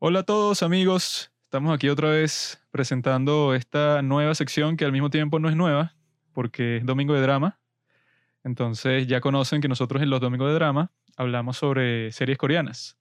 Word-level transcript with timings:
Hola 0.00 0.20
a 0.20 0.22
todos 0.22 0.62
amigos, 0.62 1.32
estamos 1.42 1.74
aquí 1.74 1.88
otra 1.88 2.10
vez 2.10 2.64
presentando 2.70 3.52
esta 3.52 4.00
nueva 4.00 4.32
sección 4.36 4.76
que 4.76 4.84
al 4.84 4.92
mismo 4.92 5.10
tiempo 5.10 5.40
no 5.40 5.48
es 5.48 5.56
nueva, 5.56 5.96
porque 6.32 6.76
es 6.76 6.86
Domingo 6.86 7.14
de 7.14 7.20
Drama. 7.20 7.58
Entonces 8.44 9.08
ya 9.08 9.20
conocen 9.20 9.60
que 9.60 9.66
nosotros 9.66 10.00
en 10.00 10.08
los 10.08 10.20
Domingos 10.20 10.50
de 10.50 10.54
Drama 10.54 10.92
hablamos 11.16 11.56
sobre 11.56 12.12
series 12.12 12.38
coreanas. 12.38 12.96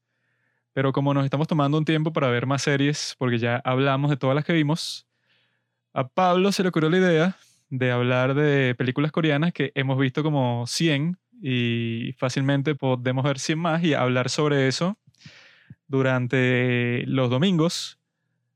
Pero 0.74 0.92
como 0.92 1.14
nos 1.14 1.24
estamos 1.24 1.48
tomando 1.48 1.78
un 1.78 1.86
tiempo 1.86 2.12
para 2.12 2.30
ver 2.30 2.48
más 2.48 2.64
series, 2.64 3.16
porque 3.20 3.38
ya 3.38 3.58
hablamos 3.64 4.10
de 4.10 4.18
todas 4.18 4.34
las 4.34 4.44
que 4.44 4.54
vimos, 4.54 5.06
a 5.94 6.08
Pablo 6.08 6.52
se 6.52 6.64
le 6.64 6.70
ocurrió 6.70 6.90
la 6.90 6.98
idea 6.98 7.38
de 7.70 7.92
hablar 7.92 8.34
de 8.34 8.74
películas 8.74 9.12
coreanas 9.12 9.54
que 9.54 9.72
hemos 9.76 10.00
visto 10.00 10.24
como 10.24 10.66
100 10.66 11.20
y 11.44 12.16
fácilmente 12.18 12.74
podemos 12.74 13.24
ver 13.24 13.38
100 13.38 13.60
más 13.60 13.84
y 13.84 13.94
hablar 13.94 14.32
sobre 14.32 14.68
eso 14.68 14.98
durante 15.88 17.04
los 17.08 17.30
domingos 17.30 18.00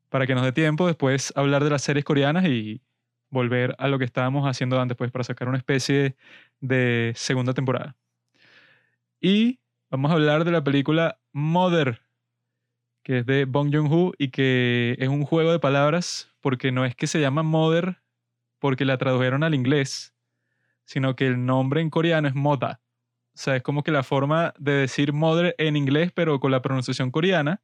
para 0.09 0.27
que 0.27 0.35
nos 0.35 0.43
dé 0.43 0.51
tiempo 0.51 0.87
después 0.87 1.31
hablar 1.35 1.63
de 1.63 1.69
las 1.69 1.83
series 1.83 2.03
coreanas 2.03 2.45
y 2.45 2.81
volver 3.29 3.75
a 3.79 3.87
lo 3.87 3.97
que 3.97 4.05
estábamos 4.05 4.45
haciendo 4.45 4.79
antes, 4.79 4.97
pues 4.97 5.09
para 5.09 5.23
sacar 5.23 5.47
una 5.47 5.57
especie 5.57 6.17
de 6.59 7.13
segunda 7.15 7.53
temporada. 7.53 7.95
Y 9.21 9.59
vamos 9.89 10.11
a 10.11 10.15
hablar 10.15 10.43
de 10.43 10.51
la 10.51 10.63
película 10.63 11.19
Mother, 11.31 12.01
que 13.03 13.19
es 13.19 13.25
de 13.25 13.45
Bong 13.45 13.73
Joon-ho 13.73 14.11
y 14.17 14.29
que 14.29 14.95
es 14.99 15.07
un 15.07 15.23
juego 15.23 15.53
de 15.53 15.59
palabras 15.59 16.29
porque 16.41 16.71
no 16.71 16.83
es 16.85 16.95
que 16.95 17.07
se 17.07 17.21
llama 17.21 17.41
Mother 17.41 18.01
porque 18.59 18.83
la 18.85 18.97
tradujeron 18.97 19.43
al 19.43 19.55
inglés, 19.55 20.13
sino 20.85 21.15
que 21.15 21.27
el 21.27 21.45
nombre 21.45 21.79
en 21.81 21.89
coreano 21.89 22.27
es 22.27 22.35
Mota. 22.35 22.80
O 23.33 23.37
sea, 23.37 23.55
es 23.55 23.63
como 23.63 23.83
que 23.83 23.91
la 23.91 24.03
forma 24.03 24.53
de 24.59 24.73
decir 24.73 25.13
mother 25.13 25.55
en 25.57 25.75
inglés, 25.77 26.11
pero 26.13 26.39
con 26.39 26.51
la 26.51 26.61
pronunciación 26.61 27.11
coreana. 27.11 27.61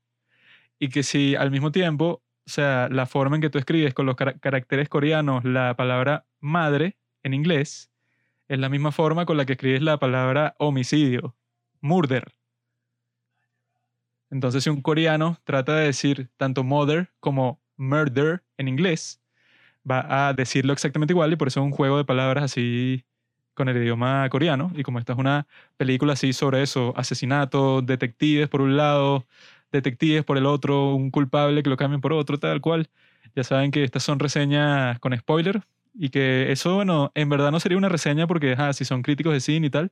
Y 0.80 0.90
que 0.90 1.04
si 1.04 1.36
al 1.36 1.52
mismo 1.52 1.72
tiempo, 1.72 2.24
o 2.46 2.50
sea, 2.50 2.88
la 2.90 3.06
forma 3.06 3.36
en 3.36 3.42
que 3.42 3.50
tú 3.50 3.58
escribes 3.58 3.94
con 3.94 4.06
los 4.06 4.16
caracteres 4.16 4.90
coreanos 4.90 5.44
la 5.44 5.76
palabra 5.76 6.26
madre 6.40 6.98
en 7.24 7.34
inglés, 7.34 7.92
es 8.48 8.60
la 8.60 8.70
misma 8.70 8.92
forma 8.92 9.26
con 9.26 9.38
la 9.38 9.46
que 9.46 9.54
escribes 9.54 9.82
la 9.82 9.98
palabra 9.98 10.56
homicidio, 10.58 11.36
murder. 11.82 12.34
Entonces, 14.30 14.64
si 14.64 14.70
un 14.70 14.82
coreano 14.82 15.40
trata 15.44 15.76
de 15.76 15.86
decir 15.86 16.30
tanto 16.38 16.64
mother 16.64 17.12
como 17.20 17.62
murder 17.76 18.44
en 18.58 18.68
inglés, 18.68 19.22
va 19.90 20.28
a 20.28 20.34
decirlo 20.34 20.74
exactamente 20.74 21.14
igual 21.14 21.32
y 21.32 21.36
por 21.36 21.48
eso 21.48 21.62
es 21.62 21.66
un 21.66 21.72
juego 21.72 21.98
de 21.98 22.06
palabras 22.06 22.46
así 22.46 23.06
con 23.58 23.70
el 23.70 23.78
idioma 23.78 24.30
coreano. 24.30 24.72
Y 24.76 24.84
como 24.84 25.00
esta 25.00 25.14
es 25.14 25.20
una 25.20 25.48
película 25.78 26.14
así 26.14 26.32
sobre 26.34 26.62
eso, 26.64 26.94
asesinatos, 26.96 27.86
detectives 27.86 28.48
por 28.50 28.62
un 28.62 28.78
lado, 28.78 29.26
detectives 29.72 30.24
por 30.24 30.38
el 30.38 30.46
otro, 30.46 30.96
un 30.96 31.12
culpable 31.12 31.64
que 31.64 31.70
lo 31.70 31.78
cambien 31.78 32.02
por 32.02 32.14
otro, 32.14 32.40
tal 32.40 32.62
cual. 32.62 32.90
Ya 33.36 33.44
saben 33.44 33.72
que 33.72 33.84
estas 33.84 34.04
son 34.04 34.20
reseñas 34.20 35.00
con 35.00 35.18
spoiler 35.18 35.64
y 35.94 36.10
que 36.10 36.52
eso, 36.52 36.76
bueno, 36.76 37.12
en 37.16 37.30
verdad 37.30 37.52
no 37.52 37.60
sería 37.60 37.78
una 37.78 37.90
reseña 37.90 38.28
porque, 38.28 38.56
ah, 38.58 38.74
si 38.74 38.86
son 38.86 39.02
críticos 39.04 39.34
de 39.34 39.40
cine 39.42 39.68
y 39.68 39.70
tal, 39.70 39.92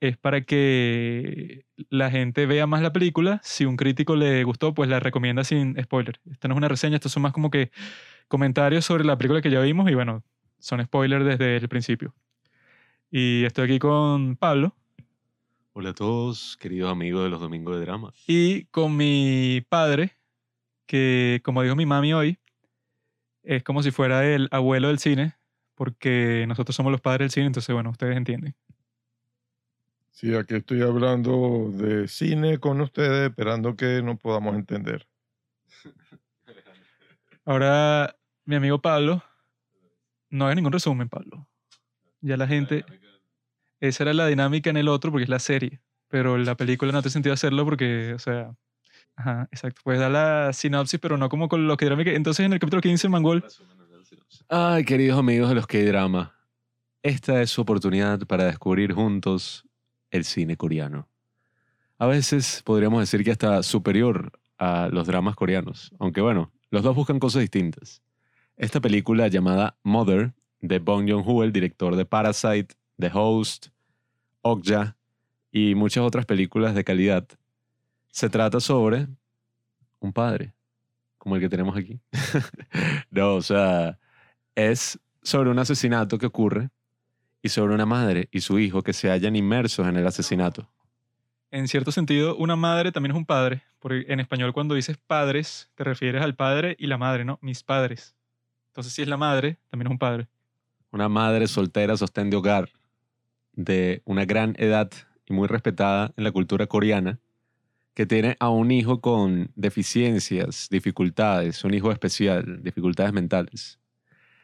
es 0.00 0.16
para 0.16 0.42
que 0.42 1.64
la 1.90 2.10
gente 2.10 2.46
vea 2.46 2.66
más 2.66 2.82
la 2.82 2.92
película. 2.92 3.40
Si 3.44 3.64
un 3.64 3.76
crítico 3.76 4.16
le 4.16 4.44
gustó, 4.44 4.74
pues 4.74 4.88
la 4.90 5.00
recomienda 5.00 5.44
sin 5.44 5.80
spoiler. 5.82 6.20
Esta 6.30 6.48
no 6.48 6.54
es 6.54 6.58
una 6.58 6.68
reseña, 6.68 6.96
estos 6.96 7.12
son 7.12 7.22
más 7.22 7.32
como 7.32 7.50
que 7.50 7.70
comentarios 8.28 8.84
sobre 8.84 9.04
la 9.04 9.18
película 9.18 9.42
que 9.42 9.50
ya 9.50 9.60
vimos 9.60 9.90
y 9.90 9.94
bueno, 9.94 10.24
son 10.58 10.82
spoilers 10.84 11.24
desde 11.24 11.56
el 11.58 11.68
principio. 11.68 12.14
Y 13.10 13.44
estoy 13.46 13.64
aquí 13.64 13.78
con 13.78 14.36
Pablo. 14.36 14.74
Hola 15.72 15.90
a 15.90 15.94
todos, 15.94 16.58
queridos 16.60 16.92
amigos 16.92 17.24
de 17.24 17.30
los 17.30 17.40
Domingos 17.40 17.76
de 17.76 17.80
Drama. 17.80 18.12
Y 18.26 18.64
con 18.66 18.98
mi 18.98 19.64
padre, 19.70 20.12
que 20.84 21.40
como 21.42 21.62
dijo 21.62 21.74
mi 21.74 21.86
mami 21.86 22.12
hoy, 22.12 22.38
es 23.42 23.62
como 23.64 23.82
si 23.82 23.92
fuera 23.92 24.26
el 24.26 24.48
abuelo 24.50 24.88
del 24.88 24.98
cine, 24.98 25.36
porque 25.74 26.44
nosotros 26.48 26.76
somos 26.76 26.92
los 26.92 27.00
padres 27.00 27.20
del 27.20 27.30
cine, 27.30 27.46
entonces 27.46 27.72
bueno, 27.74 27.88
ustedes 27.88 28.14
entienden. 28.14 28.54
Sí, 30.10 30.34
aquí 30.34 30.56
estoy 30.56 30.82
hablando 30.82 31.70
de 31.72 32.08
cine 32.08 32.58
con 32.58 32.78
ustedes, 32.82 33.30
esperando 33.30 33.74
que 33.74 34.02
nos 34.02 34.18
podamos 34.18 34.54
entender. 34.54 35.08
Ahora, 37.46 38.14
mi 38.44 38.56
amigo 38.56 38.82
Pablo, 38.82 39.22
no 40.28 40.44
haga 40.44 40.56
ningún 40.56 40.72
resumen, 40.72 41.08
Pablo. 41.08 41.47
Ya 42.20 42.36
la 42.36 42.46
gente... 42.46 42.84
Esa 43.80 44.02
era 44.02 44.12
la 44.12 44.26
dinámica 44.26 44.70
en 44.70 44.76
el 44.76 44.88
otro 44.88 45.12
porque 45.12 45.22
es 45.24 45.28
la 45.28 45.38
serie, 45.38 45.80
pero 46.08 46.34
en 46.34 46.44
la 46.44 46.56
película 46.56 46.90
no 46.90 47.00
te 47.00 47.10
sentido 47.10 47.32
hacerlo 47.32 47.64
porque, 47.64 48.14
o 48.14 48.18
sea... 48.18 48.54
Ajá, 49.14 49.48
exacto. 49.52 49.80
Puedes 49.84 50.00
dar 50.00 50.10
la 50.10 50.52
sinopsis, 50.52 50.98
pero 51.00 51.16
no 51.16 51.28
como 51.28 51.48
con 51.48 51.66
lo 51.66 51.76
que 51.76 51.84
dinámica. 51.86 52.12
Entonces, 52.12 52.44
en 52.44 52.52
el 52.52 52.58
capítulo 52.58 52.82
15, 52.82 53.08
Mangol... 53.08 53.44
Ay, 54.48 54.84
queridos 54.84 55.18
amigos 55.18 55.48
de 55.48 55.54
los 55.54 55.66
que 55.66 55.84
drama 55.84 56.38
esta 57.02 57.40
es 57.42 57.50
su 57.50 57.60
oportunidad 57.60 58.20
para 58.26 58.44
descubrir 58.44 58.92
juntos 58.92 59.64
el 60.10 60.24
cine 60.24 60.56
coreano. 60.56 61.08
A 61.98 62.06
veces 62.06 62.62
podríamos 62.64 63.00
decir 63.00 63.24
que 63.24 63.30
hasta 63.30 63.62
superior 63.62 64.32
a 64.58 64.88
los 64.90 65.06
dramas 65.06 65.36
coreanos, 65.36 65.92
aunque 65.98 66.20
bueno, 66.20 66.52
los 66.70 66.82
dos 66.82 66.94
buscan 66.94 67.18
cosas 67.18 67.40
distintas. 67.40 68.02
Esta 68.56 68.80
película 68.80 69.28
llamada 69.28 69.78
Mother, 69.82 70.34
de 70.60 70.78
Bong 70.78 71.08
Joon-ho, 71.08 71.44
el 71.44 71.52
director 71.52 71.96
de 71.96 72.04
Parasite, 72.04 72.74
The 72.98 73.10
Host, 73.12 73.68
Okja 74.42 74.96
y 75.52 75.74
muchas 75.74 76.04
otras 76.04 76.26
películas 76.26 76.74
de 76.74 76.84
calidad, 76.84 77.26
se 78.10 78.28
trata 78.28 78.60
sobre 78.60 79.06
un 80.00 80.12
padre, 80.12 80.52
como 81.18 81.36
el 81.36 81.40
que 81.40 81.48
tenemos 81.48 81.76
aquí. 81.76 82.00
no, 83.10 83.34
o 83.34 83.42
sea, 83.42 83.98
es 84.54 84.98
sobre 85.22 85.50
un 85.50 85.58
asesinato 85.58 86.18
que 86.18 86.26
ocurre 86.26 86.70
y 87.42 87.48
sobre 87.48 87.74
una 87.74 87.86
madre 87.86 88.28
y 88.32 88.40
su 88.40 88.58
hijo 88.58 88.82
que 88.82 88.92
se 88.92 89.10
hallan 89.10 89.36
inmersos 89.36 89.86
en 89.86 89.96
el 89.96 90.06
asesinato. 90.06 90.68
En 91.50 91.66
cierto 91.68 91.92
sentido, 91.92 92.36
una 92.36 92.56
madre 92.56 92.92
también 92.92 93.12
es 93.12 93.16
un 93.16 93.24
padre, 93.24 93.62
porque 93.78 94.04
en 94.12 94.20
español 94.20 94.52
cuando 94.52 94.74
dices 94.74 94.98
padres 94.98 95.70
te 95.74 95.84
refieres 95.84 96.22
al 96.22 96.34
padre 96.34 96.76
y 96.78 96.88
la 96.88 96.98
madre, 96.98 97.24
¿no? 97.24 97.38
Mis 97.40 97.62
padres. 97.62 98.14
Entonces 98.68 98.92
si 98.92 99.02
es 99.02 99.08
la 99.08 99.16
madre, 99.16 99.58
también 99.70 99.86
es 99.86 99.92
un 99.92 99.98
padre. 99.98 100.28
Una 100.90 101.08
madre 101.08 101.46
soltera 101.46 101.96
sostén 101.96 102.30
de 102.30 102.36
hogar 102.36 102.70
de 103.52 104.02
una 104.04 104.24
gran 104.24 104.54
edad 104.58 104.90
y 105.26 105.32
muy 105.32 105.48
respetada 105.48 106.12
en 106.16 106.24
la 106.24 106.32
cultura 106.32 106.66
coreana, 106.66 107.18
que 107.94 108.06
tiene 108.06 108.36
a 108.38 108.48
un 108.48 108.70
hijo 108.70 109.00
con 109.00 109.50
deficiencias, 109.56 110.68
dificultades, 110.70 111.64
un 111.64 111.74
hijo 111.74 111.90
especial, 111.90 112.62
dificultades 112.62 113.12
mentales. 113.12 113.80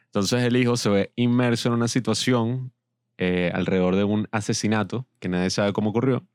Entonces 0.06 0.43
el 0.43 0.56
hijo 0.56 0.77
se 0.77 0.88
ve 0.88 1.12
inmerso 1.16 1.69
en 1.69 1.75
una 1.75 1.88
situación 1.88 2.72
eh, 3.16 3.53
alrededor 3.54 3.94
de 3.94 4.04
un 4.04 4.27
asesinato 4.33 5.06
que 5.21 5.28
nadie 5.28 5.50
sabe 5.50 5.72
cómo 5.72 5.91
ocurrió. 5.91 6.27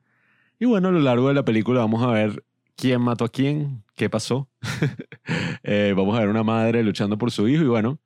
Y 0.59 0.65
bueno, 0.65 0.87
a 0.87 0.91
lo 0.91 0.99
largo 0.99 1.27
de 1.27 1.33
la 1.33 1.43
película 1.43 1.81
vamos 1.81 2.03
a 2.03 2.11
ver 2.11 2.43
quién 2.75 3.01
mató 3.01 3.25
a 3.25 3.29
quién, 3.29 3.83
qué 3.95 4.09
pasó. 4.09 4.49
Eh, 5.61 5.93
vamos 5.95 6.17
a 6.17 6.21
ver 6.21 6.29
una 6.29 6.41
madre 6.41 6.81
luchando 6.81 7.17
por 7.17 7.29
su 7.29 7.47
hijo 7.47 7.63
y 7.63 7.67
bueno, 7.67 7.99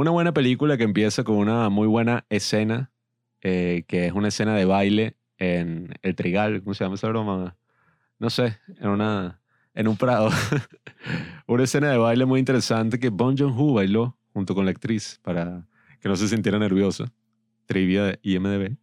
una 0.00 0.12
buena 0.12 0.32
película 0.32 0.76
que 0.76 0.84
empieza 0.84 1.24
con 1.24 1.34
una 1.34 1.70
muy 1.70 1.88
buena 1.88 2.24
escena, 2.28 2.92
eh, 3.40 3.82
que 3.88 4.06
es 4.06 4.12
una 4.12 4.28
escena 4.28 4.54
de 4.54 4.64
baile 4.64 5.16
en 5.38 5.92
el 6.02 6.14
trigal, 6.14 6.62
¿cómo 6.62 6.74
se 6.74 6.84
llama 6.84 6.94
esa 6.94 7.08
broma? 7.08 7.56
No 8.20 8.30
sé, 8.30 8.58
en, 8.78 8.90
una, 8.90 9.40
en 9.74 9.88
un 9.88 9.96
prado. 9.96 10.30
una 11.48 11.64
escena 11.64 11.90
de 11.90 11.96
baile 11.96 12.26
muy 12.26 12.38
interesante 12.38 13.00
que 13.00 13.08
Bon 13.08 13.36
Joon-ho 13.36 13.74
bailó 13.74 14.16
junto 14.32 14.54
con 14.54 14.66
la 14.66 14.70
actriz 14.70 15.18
para 15.20 15.66
que 16.00 16.08
no 16.08 16.14
se 16.14 16.28
sintiera 16.28 16.60
nerviosa 16.60 17.12
trivia 17.66 18.04
de 18.04 18.20
IMDB. 18.22 18.76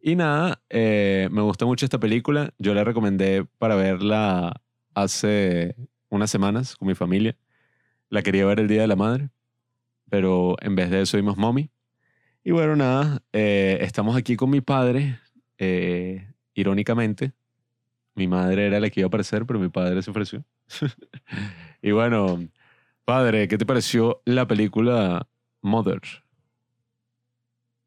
Y 0.00 0.14
nada, 0.14 0.62
eh, 0.70 1.28
me 1.32 1.42
gustó 1.42 1.66
mucho 1.66 1.84
esta 1.84 1.98
película. 1.98 2.54
Yo 2.58 2.74
la 2.74 2.84
recomendé 2.84 3.44
para 3.58 3.74
verla 3.74 4.62
hace 4.94 5.74
unas 6.10 6.30
semanas 6.30 6.76
con 6.76 6.86
mi 6.86 6.94
familia. 6.94 7.36
La 8.08 8.22
quería 8.22 8.46
ver 8.46 8.60
el 8.60 8.68
Día 8.68 8.82
de 8.82 8.86
la 8.86 8.96
Madre, 8.96 9.30
pero 10.12 10.56
en 10.60 10.76
vez 10.76 10.90
de 10.90 11.00
eso 11.00 11.16
vimos 11.16 11.38
Mommy. 11.38 11.70
Y 12.44 12.50
bueno, 12.50 12.76
nada, 12.76 13.22
eh, 13.32 13.78
estamos 13.80 14.14
aquí 14.14 14.36
con 14.36 14.50
mi 14.50 14.60
padre. 14.60 15.18
Eh, 15.56 16.30
irónicamente, 16.52 17.32
mi 18.14 18.28
madre 18.28 18.66
era 18.66 18.78
la 18.78 18.90
que 18.90 19.00
iba 19.00 19.06
a 19.06 19.08
aparecer, 19.08 19.46
pero 19.46 19.58
mi 19.58 19.70
padre 19.70 20.02
se 20.02 20.10
ofreció. 20.10 20.44
y 21.80 21.92
bueno, 21.92 22.46
padre, 23.06 23.48
¿qué 23.48 23.56
te 23.56 23.64
pareció 23.64 24.20
la 24.26 24.46
película 24.46 25.26
Mother? 25.62 26.02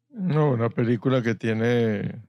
No, 0.08 0.50
una 0.50 0.68
película 0.68 1.22
que 1.22 1.36
tiene, 1.36 2.22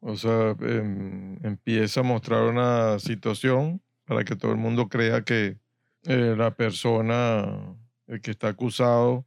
o 0.00 0.16
sea, 0.16 0.56
em, 0.60 1.36
empieza 1.44 2.00
a 2.00 2.04
mostrar 2.04 2.44
una 2.44 2.98
situación 3.00 3.82
para 4.06 4.24
que 4.24 4.34
todo 4.34 4.50
el 4.50 4.56
mundo 4.56 4.88
crea 4.88 5.24
que 5.24 5.58
eh, 6.04 6.34
la 6.38 6.52
persona, 6.52 7.76
el 8.12 8.20
que 8.20 8.30
está 8.30 8.48
acusado, 8.48 9.26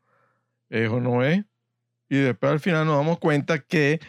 es 0.70 0.90
o 0.90 1.00
no 1.00 1.24
es. 1.24 1.44
Y 2.08 2.18
después 2.18 2.52
al 2.52 2.60
final 2.60 2.86
nos 2.86 2.98
damos 2.98 3.20
cuenta 3.20 3.60
que 3.60 4.00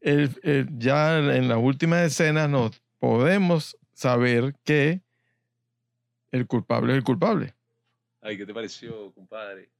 ya 0.00 1.18
en 1.18 1.48
las 1.48 1.58
últimas 1.58 2.02
escenas 2.02 2.48
nos 2.48 2.82
podemos 2.98 3.78
saber 3.92 4.54
que 4.64 5.02
el 6.32 6.46
culpable 6.46 6.92
es 6.92 6.98
el 6.98 7.04
culpable. 7.04 7.54
Ay, 8.20 8.36
¿qué 8.36 8.44
te 8.44 8.52
pareció, 8.52 9.12
compadre? 9.12 9.70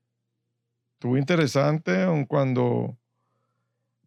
Estuvo 0.94 1.18
interesante, 1.18 2.02
aun 2.02 2.24
cuando 2.24 2.96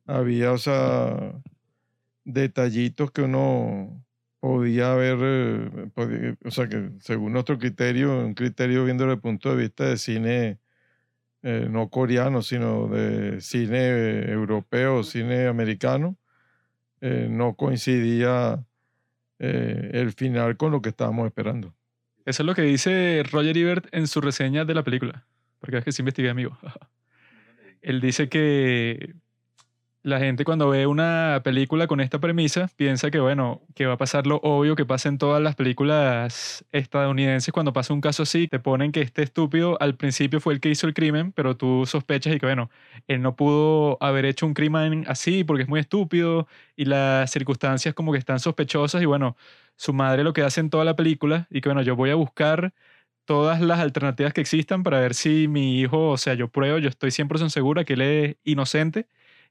había, 0.06 0.54
o 0.54 0.58
sea, 0.58 1.34
detallitos 2.24 3.12
que 3.12 3.22
uno 3.22 4.04
podía 4.40 4.94
ver, 4.96 5.18
eh, 5.22 5.90
podía- 5.94 6.38
o 6.46 6.52
sea, 6.52 6.68
que 6.68 6.92
según 7.00 7.34
nuestro 7.34 7.58
criterio, 7.60 8.20
un 8.26 8.34
criterio 8.34 8.86
viendo 8.86 9.04
desde 9.06 9.16
el 9.16 9.22
punto 9.22 9.50
de 9.50 9.56
vista 9.64 9.86
de 9.86 9.98
cine 9.98 10.60
eh, 11.44 11.68
no 11.70 11.90
coreano, 11.90 12.42
sino 12.42 12.88
de 12.90 13.42
cine 13.42 14.32
europeo, 14.32 15.04
cine 15.04 15.48
americano, 15.48 16.18
eh, 17.02 17.28
no 17.30 17.56
coincidía 17.56 18.66
el 19.40 20.12
final 20.12 20.58
con 20.58 20.72
lo 20.74 20.82
que 20.82 20.90
estábamos 20.90 21.26
esperando. 21.26 21.74
Eso 22.26 22.44
es 22.44 22.46
lo 22.46 22.56
que 22.56 22.62
dice 22.64 23.24
Roger 23.32 23.58
Ebert 23.58 23.88
en 23.94 24.08
su 24.08 24.22
reseña 24.22 24.66
de 24.66 24.74
la 24.74 24.84
película. 24.84 25.26
Porque 25.60 25.78
es 25.78 25.86
que 25.86 25.92
sí 25.92 26.02
investigué, 26.02 26.30
amigo. 26.30 26.58
Él 27.82 28.02
dice 28.02 28.30
que 28.30 29.16
la 30.02 30.20
gente 30.20 30.46
cuando 30.46 30.70
ve 30.70 30.88
una 30.88 31.42
película 31.44 31.86
con 31.88 32.00
esta 32.00 32.20
premisa 32.20 32.70
piensa 32.78 33.12
que, 33.12 33.20
bueno, 33.20 33.62
que 33.76 33.86
va 33.86 33.94
a 33.94 33.98
pasar 33.98 34.28
lo 34.28 34.38
obvio 34.38 34.76
que 34.76 34.86
pasa 34.86 35.10
en 35.10 35.18
todas 35.18 35.42
las 35.42 35.56
películas 35.56 36.66
estadounidenses 36.72 37.52
cuando 37.54 37.74
pasa 37.74 37.94
un 37.94 38.00
caso 38.00 38.24
así. 38.24 38.48
Te 38.48 38.60
ponen 38.60 38.94
que 38.94 39.02
este 39.02 39.24
estúpido 39.24 39.78
al 39.82 39.96
principio 39.98 40.40
fue 40.40 40.54
el 40.54 40.62
que 40.62 40.70
hizo 40.70 40.88
el 40.88 40.94
crimen, 40.94 41.34
pero 41.34 41.58
tú 41.58 41.86
sospechas 41.86 42.34
y 42.34 42.40
que, 42.40 42.46
bueno, 42.46 42.70
él 43.08 43.22
no 43.22 43.36
pudo 43.36 43.98
haber 44.02 44.26
hecho 44.26 44.46
un 44.46 44.54
crimen 44.54 45.04
así 45.08 45.44
porque 45.44 45.64
es 45.64 45.70
muy 45.70 45.82
estúpido 45.82 46.48
y 46.78 46.86
las 46.86 47.30
circunstancias 47.32 47.94
como 47.94 48.14
que 48.14 48.20
están 48.20 48.40
sospechosas 48.40 49.02
y, 49.02 49.06
bueno, 49.06 49.36
su 49.76 49.92
madre 49.94 50.24
lo 50.24 50.32
que 50.34 50.44
hace 50.44 50.62
en 50.62 50.70
toda 50.70 50.86
la 50.86 50.96
película 50.96 51.48
y 51.50 51.60
que, 51.62 51.70
bueno, 51.70 51.82
yo 51.82 51.96
voy 51.98 52.10
a 52.12 52.16
buscar 52.16 52.74
todas 53.26 53.62
las 53.62 53.80
alternativas 53.80 54.34
que 54.34 54.42
existan 54.42 54.84
para 54.84 55.00
ver 55.00 55.14
si 55.14 55.48
mi 55.48 55.80
hijo, 55.82 56.10
o 56.10 56.18
sea, 56.18 56.34
yo 56.36 56.48
pruebo, 56.50 56.80
yo 56.80 56.90
estoy 56.90 57.12
100% 57.12 57.50
segura 57.50 57.84
que 57.84 57.94
él 57.94 58.02
es 58.02 58.38
inocente 58.44 59.08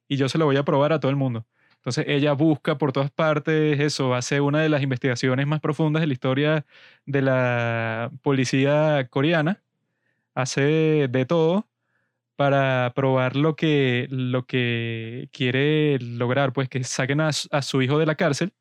y 0.08 0.16
yo 0.16 0.28
se 0.28 0.38
lo 0.38 0.46
voy 0.46 0.56
a 0.56 0.64
probar 0.64 0.92
a 0.92 1.00
todo 1.00 1.10
el 1.10 1.16
mundo. 1.16 1.46
Entonces 1.76 2.04
ella 2.08 2.32
busca 2.32 2.76
por 2.78 2.92
todas 2.92 3.10
partes 3.10 3.78
eso, 3.80 4.14
hace 4.14 4.40
una 4.40 4.60
de 4.62 4.68
las 4.68 4.82
investigaciones 4.82 5.46
más 5.46 5.60
profundas 5.60 6.00
de 6.02 6.06
la 6.08 6.12
historia 6.12 6.66
de 7.06 7.22
la 7.22 8.10
policía 8.22 9.06
coreana, 9.10 9.62
hace 10.34 11.08
de 11.08 11.26
todo 11.26 11.68
para 12.36 12.92
probar 12.94 13.36
lo 13.36 13.56
que, 13.56 14.06
lo 14.10 14.46
que 14.46 15.28
quiere 15.32 15.98
lograr, 16.00 16.52
pues 16.52 16.68
que 16.68 16.84
saquen 16.84 17.20
a, 17.22 17.32
su- 17.32 17.48
a 17.52 17.62
su 17.62 17.82
hijo 17.82 17.98
de 17.98 18.06
la 18.06 18.16
cárcel 18.16 18.54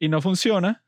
y 0.00 0.08
no 0.10 0.22
funciona 0.22 0.84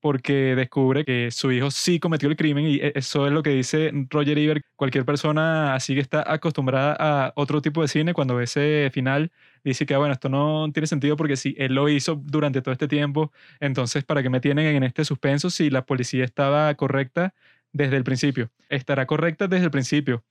porque 0.00 0.54
descubre 0.56 1.04
que 1.04 1.30
su 1.30 1.50
hijo 1.52 1.70
sí 1.70 1.98
cometió 2.00 2.28
el 2.28 2.36
crimen 2.36 2.66
y 2.66 2.76
e- 2.76 2.92
eso 2.94 3.26
es 3.26 3.32
lo 3.32 3.42
que 3.42 3.50
dice 3.50 3.90
Roger 4.10 4.38
Ebert. 4.38 4.64
Cualquier 4.76 5.04
persona 5.04 5.74
así 5.74 5.94
que 5.94 6.00
está 6.00 6.30
acostumbrada 6.32 6.96
a 6.98 7.32
otro 7.36 7.60
tipo 7.62 7.82
de 7.82 7.88
cine, 7.88 8.14
cuando 8.14 8.36
ve 8.36 8.44
ese 8.44 8.90
final, 8.92 9.32
dice 9.64 9.86
que, 9.86 9.94
ah, 9.94 9.98
bueno, 9.98 10.12
esto 10.14 10.28
no 10.28 10.70
tiene 10.72 10.86
sentido 10.86 11.16
porque 11.16 11.36
si 11.36 11.54
él 11.58 11.74
lo 11.74 11.88
hizo 11.88 12.16
durante 12.16 12.62
todo 12.62 12.72
este 12.72 12.88
tiempo, 12.88 13.32
entonces, 13.60 14.04
¿para 14.04 14.22
qué 14.22 14.30
me 14.30 14.40
tienen 14.40 14.66
en 14.76 14.82
este 14.84 15.04
suspenso 15.04 15.50
si 15.50 15.70
la 15.70 15.84
policía 15.84 16.24
estaba 16.24 16.72
correcta 16.74 17.34
desde 17.72 17.96
el 17.96 18.04
principio? 18.04 18.50
Estará 18.68 19.06
correcta 19.06 19.48
desde 19.48 19.64
el 19.66 19.70
principio, 19.70 20.24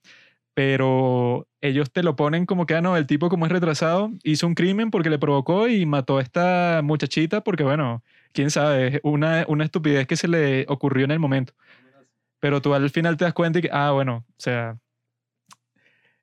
pero 0.54 1.46
ellos 1.60 1.90
te 1.92 2.02
lo 2.02 2.16
ponen 2.16 2.46
como 2.46 2.66
que, 2.66 2.74
ah, 2.74 2.80
no, 2.80 2.96
el 2.96 3.06
tipo 3.06 3.28
como 3.28 3.46
es 3.46 3.52
retrasado, 3.52 4.10
hizo 4.24 4.46
un 4.46 4.54
crimen 4.54 4.90
porque 4.90 5.10
le 5.10 5.18
provocó 5.18 5.68
y 5.68 5.86
mató 5.86 6.18
a 6.18 6.22
esta 6.22 6.80
muchachita 6.82 7.42
porque, 7.42 7.62
bueno, 7.64 8.02
quién 8.32 8.50
sabe, 8.50 9.00
una, 9.02 9.44
una 9.48 9.64
estupidez 9.64 10.06
que 10.06 10.16
se 10.16 10.28
le 10.28 10.66
ocurrió 10.68 11.04
en 11.04 11.10
el 11.12 11.18
momento. 11.18 11.54
Pero 12.40 12.62
tú 12.62 12.74
al 12.74 12.90
final 12.90 13.16
te 13.16 13.24
das 13.24 13.34
cuenta 13.34 13.58
y 13.58 13.62
que, 13.62 13.70
ah, 13.72 13.90
bueno, 13.92 14.24
o 14.28 14.40
sea, 14.40 14.78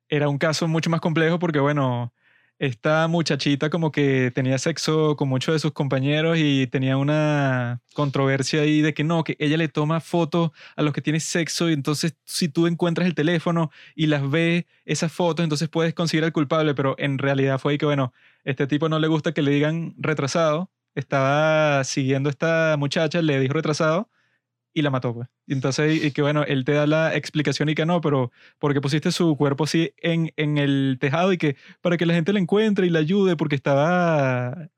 era 0.08 0.28
un 0.28 0.38
caso 0.38 0.68
mucho 0.68 0.90
más 0.90 1.00
complejo 1.00 1.38
porque, 1.38 1.58
bueno, 1.58 2.12
esta 2.58 3.06
muchachita 3.08 3.68
como 3.68 3.92
que 3.92 4.30
tenía 4.34 4.58
sexo 4.58 5.16
con 5.16 5.28
muchos 5.28 5.54
de 5.54 5.58
sus 5.58 5.72
compañeros 5.72 6.38
y 6.38 6.66
tenía 6.68 6.96
una 6.96 7.82
controversia 7.92 8.62
ahí 8.62 8.80
de 8.80 8.94
que 8.94 9.04
no, 9.04 9.24
que 9.24 9.36
ella 9.38 9.58
le 9.58 9.68
toma 9.68 10.00
fotos 10.00 10.52
a 10.74 10.82
los 10.82 10.94
que 10.94 11.02
tienen 11.02 11.20
sexo 11.20 11.68
y 11.68 11.74
entonces 11.74 12.16
si 12.24 12.48
tú 12.48 12.66
encuentras 12.66 13.06
el 13.06 13.14
teléfono 13.14 13.70
y 13.94 14.06
las 14.06 14.28
ves 14.30 14.64
esas 14.86 15.12
fotos, 15.12 15.44
entonces 15.44 15.68
puedes 15.68 15.92
conseguir 15.94 16.24
al 16.24 16.32
culpable, 16.32 16.74
pero 16.74 16.94
en 16.98 17.18
realidad 17.18 17.58
fue 17.58 17.72
ahí 17.72 17.78
que, 17.78 17.86
bueno, 17.86 18.12
este 18.44 18.66
tipo 18.66 18.88
no 18.88 18.98
le 18.98 19.08
gusta 19.08 19.32
que 19.32 19.42
le 19.42 19.50
digan 19.50 19.94
retrasado, 19.98 20.70
estaba 20.96 21.84
siguiendo 21.84 22.28
a 22.28 22.32
esta 22.32 22.76
muchacha, 22.78 23.22
le 23.22 23.40
dijo 23.40 23.54
retrasado 23.54 24.10
y 24.74 24.82
la 24.82 24.90
mató, 24.90 25.14
pues. 25.14 25.28
Y 25.46 25.54
entonces, 25.54 26.04
y 26.04 26.12
que 26.12 26.22
bueno, 26.22 26.44
él 26.44 26.64
te 26.64 26.72
da 26.72 26.86
la 26.86 27.14
explicación 27.16 27.68
y 27.70 27.74
que 27.74 27.86
no, 27.86 28.00
pero 28.02 28.32
porque 28.58 28.80
pusiste 28.82 29.12
su 29.12 29.36
cuerpo 29.36 29.64
así 29.64 29.92
en, 29.98 30.32
en 30.36 30.58
el 30.58 30.98
tejado 31.00 31.32
y 31.32 31.38
que 31.38 31.56
para 31.82 31.96
que 31.96 32.06
la 32.06 32.14
gente 32.14 32.32
la 32.32 32.40
encuentre 32.40 32.86
y 32.86 32.90
la 32.90 33.00
ayude 33.00 33.36
porque 33.36 33.56
estaba 33.56 34.68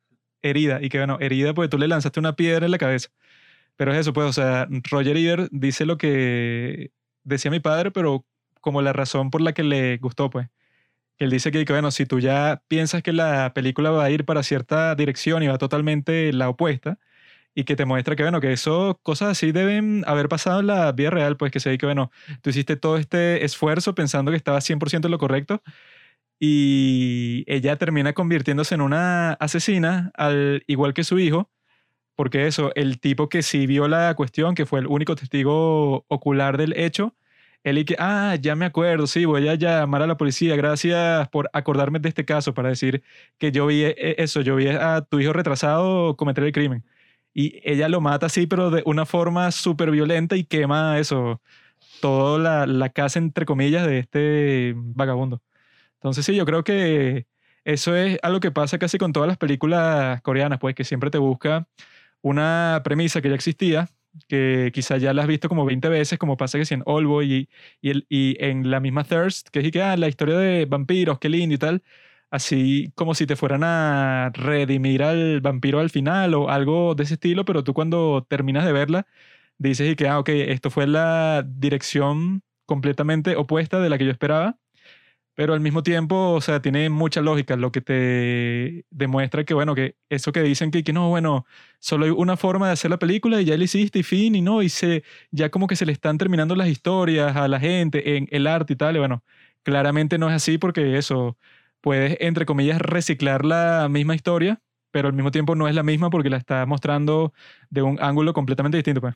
herida 0.43 0.81
y 0.83 0.89
que 0.89 0.99
bueno, 0.99 1.19
herida 1.21 1.55
porque 1.55 1.69
tú 1.69 1.79
le 1.79 1.89
lanzaste 1.89 2.21
una 2.21 2.37
piedra 2.37 2.67
en 2.67 2.73
la 2.73 2.79
cabeza. 2.79 3.11
Pero 3.77 3.93
es 3.93 4.01
eso, 4.01 4.13
pues, 4.13 4.29
o 4.29 4.33
sea, 4.33 4.69
Roger 4.91 5.17
Ebert 5.17 5.51
dice 5.53 5.87
lo 5.87 5.99
que 5.99 6.93
decía 7.25 7.51
mi 7.51 7.61
padre, 7.61 7.91
pero 7.93 8.27
como 8.61 8.83
la 8.83 8.93
razón 8.93 9.31
por 9.31 9.41
la 9.43 9.53
que 9.55 9.63
le 9.65 9.99
gustó, 9.99 10.31
pues. 10.31 10.49
Él 11.19 11.31
dice 11.31 11.51
que, 11.51 11.65
que, 11.65 11.73
bueno, 11.73 11.91
si 11.91 12.07
tú 12.07 12.21
ya 12.21 12.63
piensas 12.69 13.03
que 13.03 13.13
la 13.13 13.53
película 13.55 13.91
va 13.91 14.05
a 14.05 14.11
ir 14.11 14.25
para 14.25 14.43
cierta 14.43 14.95
dirección 14.95 15.43
y 15.43 15.49
va 15.49 15.59
totalmente 15.59 16.33
la 16.33 16.49
opuesta, 16.49 16.99
y 17.55 17.65
que 17.65 17.77
te 17.77 17.85
muestra 17.87 18.17
que, 18.17 18.23
bueno, 18.23 18.41
que 18.41 18.53
eso, 18.53 19.01
cosas 19.03 19.31
así 19.31 19.53
deben 19.53 20.05
haber 20.07 20.29
pasado 20.29 20.61
en 20.61 20.69
la 20.69 20.93
vida 20.93 21.11
real, 21.11 21.37
pues 21.37 21.51
que 21.53 21.61
se 21.61 21.77
que, 21.79 21.87
bueno, 21.87 22.11
tú 22.43 22.51
hiciste 22.51 22.77
todo 22.77 22.97
este 22.99 23.45
esfuerzo 23.45 23.95
pensando 23.97 24.31
que 24.31 24.37
estaba 24.37 24.61
100% 24.61 25.09
en 25.09 25.11
lo 25.13 25.19
correcto 25.19 25.63
y 26.41 27.45
ella 27.49 27.77
termina 27.77 28.13
convirtiéndose 28.13 28.75
en 28.77 28.81
una 28.83 29.33
asesina, 29.35 30.13
al 30.15 30.63
igual 30.69 30.95
que 30.95 31.05
su 31.05 31.19
hijo, 31.19 31.51
porque 32.17 32.47
eso, 32.49 32.73
el 32.77 33.01
tipo 33.01 33.29
que 33.29 33.43
sí 33.43 33.67
vio 33.67 33.89
la 33.89 34.15
cuestión, 34.17 34.55
que 34.55 34.67
fue 34.67 34.81
el 34.81 34.89
único 34.89 35.17
testigo 35.17 36.07
ocular 36.09 36.59
del 36.59 36.75
hecho, 36.79 37.17
él 37.65 37.79
y 37.79 37.85
que, 37.85 37.97
ah, 37.99 38.37
ya 38.41 38.55
me 38.57 38.65
acuerdo, 38.67 39.07
sí, 39.07 39.25
voy 39.25 39.49
a 39.49 39.55
llamar 39.55 40.03
a 40.03 40.07
la 40.07 40.17
policía, 40.17 40.57
gracias 40.57 41.29
por 41.29 41.51
acordarme 41.53 41.99
de 41.99 42.09
este 42.09 42.25
caso, 42.25 42.55
para 42.55 42.69
decir 42.71 43.03
que 43.39 43.53
yo 43.53 43.67
vi 43.67 43.83
eh, 43.85 44.17
eso, 44.19 44.41
yo 44.43 44.57
vi 44.57 44.69
a 44.69 45.03
tu 45.03 45.21
hijo 45.21 45.33
retrasado 45.33 46.17
cometer 46.17 46.45
el 46.45 46.53
crimen. 46.53 46.85
Y 47.35 47.61
ella 47.65 47.89
lo 47.89 48.01
mata 48.01 48.27
así, 48.27 48.47
pero 48.47 48.71
de 48.71 48.83
una 48.87 49.07
forma 49.07 49.51
súper 49.53 49.91
violenta 49.91 50.37
y 50.37 50.45
quema 50.45 50.99
eso, 50.99 51.41
toda 52.01 52.39
la, 52.39 52.67
la 52.67 52.91
casa, 52.91 53.19
entre 53.19 53.47
comillas, 53.47 53.87
de 53.87 53.99
este 54.01 54.75
vagabundo. 54.77 55.43
Entonces 55.95 56.25
sí, 56.27 56.35
yo 56.37 56.47
creo 56.47 56.65
que 56.65 57.27
eso 57.65 57.97
es 57.97 58.19
algo 58.23 58.41
que 58.41 58.51
pasa 58.51 58.79
casi 58.79 58.99
con 58.99 59.13
todas 59.13 59.29
las 59.29 59.37
películas 59.39 60.23
coreanas, 60.23 60.59
pues 60.59 60.75
que 60.75 60.85
siempre 60.85 61.11
te 61.11 61.19
busca 61.19 61.69
una 62.23 62.81
premisa 62.85 63.21
que 63.21 63.29
ya 63.29 63.35
existía, 63.35 63.89
que 64.29 64.71
quizá 64.75 64.97
ya 64.97 65.13
la 65.15 65.23
has 65.23 65.29
visto 65.29 65.49
como 65.49 65.65
20 65.65 65.89
veces, 65.89 66.19
como 66.19 66.37
pasa 66.37 66.59
que 66.59 66.65
si 66.65 66.75
en 66.75 66.83
Oldboy 66.87 67.49
y, 67.83 67.91
y, 67.91 68.05
y 68.09 68.37
en 68.45 68.71
la 68.71 68.81
misma 68.81 69.05
Thirst, 69.05 69.49
que 69.49 69.61
es 69.61 69.73
que, 69.73 69.83
ah, 69.83 69.97
la 69.97 70.09
historia 70.09 70.37
de 70.39 70.65
vampiros, 70.67 71.19
qué 71.19 71.29
lindo 71.29 71.55
y 71.55 71.59
tal, 71.59 71.83
así 72.31 72.93
como 72.95 73.15
si 73.15 73.27
te 73.27 73.37
fueran 73.37 73.63
a 73.65 74.31
redimir 74.35 75.03
al 75.03 75.41
vampiro 75.41 75.81
al 75.81 75.91
final 75.91 76.35
o 76.35 76.51
algo 76.51 76.95
de 76.95 77.05
ese 77.05 77.15
estilo, 77.15 77.45
pero 77.45 77.65
tú 77.65 77.75
cuando 77.75 78.27
terminas 78.29 78.65
de 78.65 78.73
verla 78.73 79.07
dices 79.59 79.91
y 79.93 79.97
que, 79.97 80.09
ah, 80.09 80.19
ok, 80.19 80.29
esto 80.31 80.71
fue 80.71 80.87
la 80.87 81.45
dirección 81.47 82.43
completamente 82.67 83.37
opuesta 83.37 83.81
de 83.81 83.89
la 83.91 83.99
que 83.99 84.05
yo 84.07 84.11
esperaba, 84.13 84.59
pero 85.39 85.55
al 85.55 85.61
mismo 85.61 85.85
tiempo, 85.85 86.33
o 86.33 86.41
sea, 86.41 86.61
tiene 86.61 86.91
mucha 86.91 87.21
lógica, 87.21 87.55
lo 87.55 87.71
que 87.71 87.81
te 87.81 88.85
demuestra 88.91 89.45
que, 89.45 89.55
bueno, 89.55 89.77
que 89.77 89.95
eso 90.09 90.33
que 90.33 90.43
dicen 90.43 90.73
que, 90.73 90.83
que 90.83 90.93
no, 90.93 91.11
bueno, 91.11 91.47
solo 91.79 92.07
hay 92.07 92.11
una 92.11 92.37
forma 92.37 92.67
de 92.67 92.73
hacer 92.73 92.91
la 92.91 92.99
película 92.99 93.41
y 93.41 93.45
ya 93.45 93.57
la 93.57 93.63
hiciste 93.63 94.01
y 94.01 94.03
fin, 94.03 94.35
y 94.35 94.43
no, 94.43 94.63
y 94.63 94.69
se, 94.69 95.05
ya 95.31 95.49
como 95.49 95.69
que 95.69 95.77
se 95.77 95.87
le 95.87 95.93
están 95.93 96.19
terminando 96.19 96.57
las 96.57 96.67
historias 96.67 97.37
a 97.37 97.47
la 97.47 97.61
gente 97.61 98.17
en 98.17 98.27
el 98.33 98.49
arte 98.49 98.73
y 98.73 98.77
tal, 98.77 98.97
y 98.97 98.99
bueno, 98.99 99.23
claramente 99.63 100.19
no 100.19 100.29
es 100.29 100.35
así 100.35 100.59
porque 100.59 100.99
eso, 100.99 101.39
puedes, 101.81 102.17
entre 102.19 102.45
comillas, 102.45 102.81
reciclar 102.81 103.45
la 103.45 103.87
misma 103.89 104.17
historia, 104.17 104.61
pero 104.91 105.07
al 105.07 105.15
mismo 105.15 105.31
tiempo 105.31 105.55
no 105.55 105.69
es 105.69 105.75
la 105.77 105.85
misma 105.85 106.11
porque 106.11 106.31
la 106.31 106.37
está 106.39 106.67
mostrando 106.67 107.33
de 107.71 107.83
un 107.83 107.97
ángulo 108.03 108.33
completamente 108.33 108.77
distinto, 108.79 109.01
pues. 109.01 109.15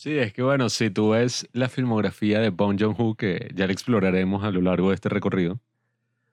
Sí, 0.00 0.16
es 0.16 0.32
que 0.32 0.42
bueno, 0.42 0.70
si 0.70 0.88
tú 0.88 1.10
ves 1.10 1.46
la 1.52 1.68
filmografía 1.68 2.40
de 2.40 2.48
Bong 2.48 2.80
Joon-ho, 2.80 3.14
que 3.16 3.50
ya 3.54 3.66
la 3.66 3.74
exploraremos 3.74 4.42
a 4.42 4.50
lo 4.50 4.62
largo 4.62 4.88
de 4.88 4.94
este 4.94 5.10
recorrido, 5.10 5.60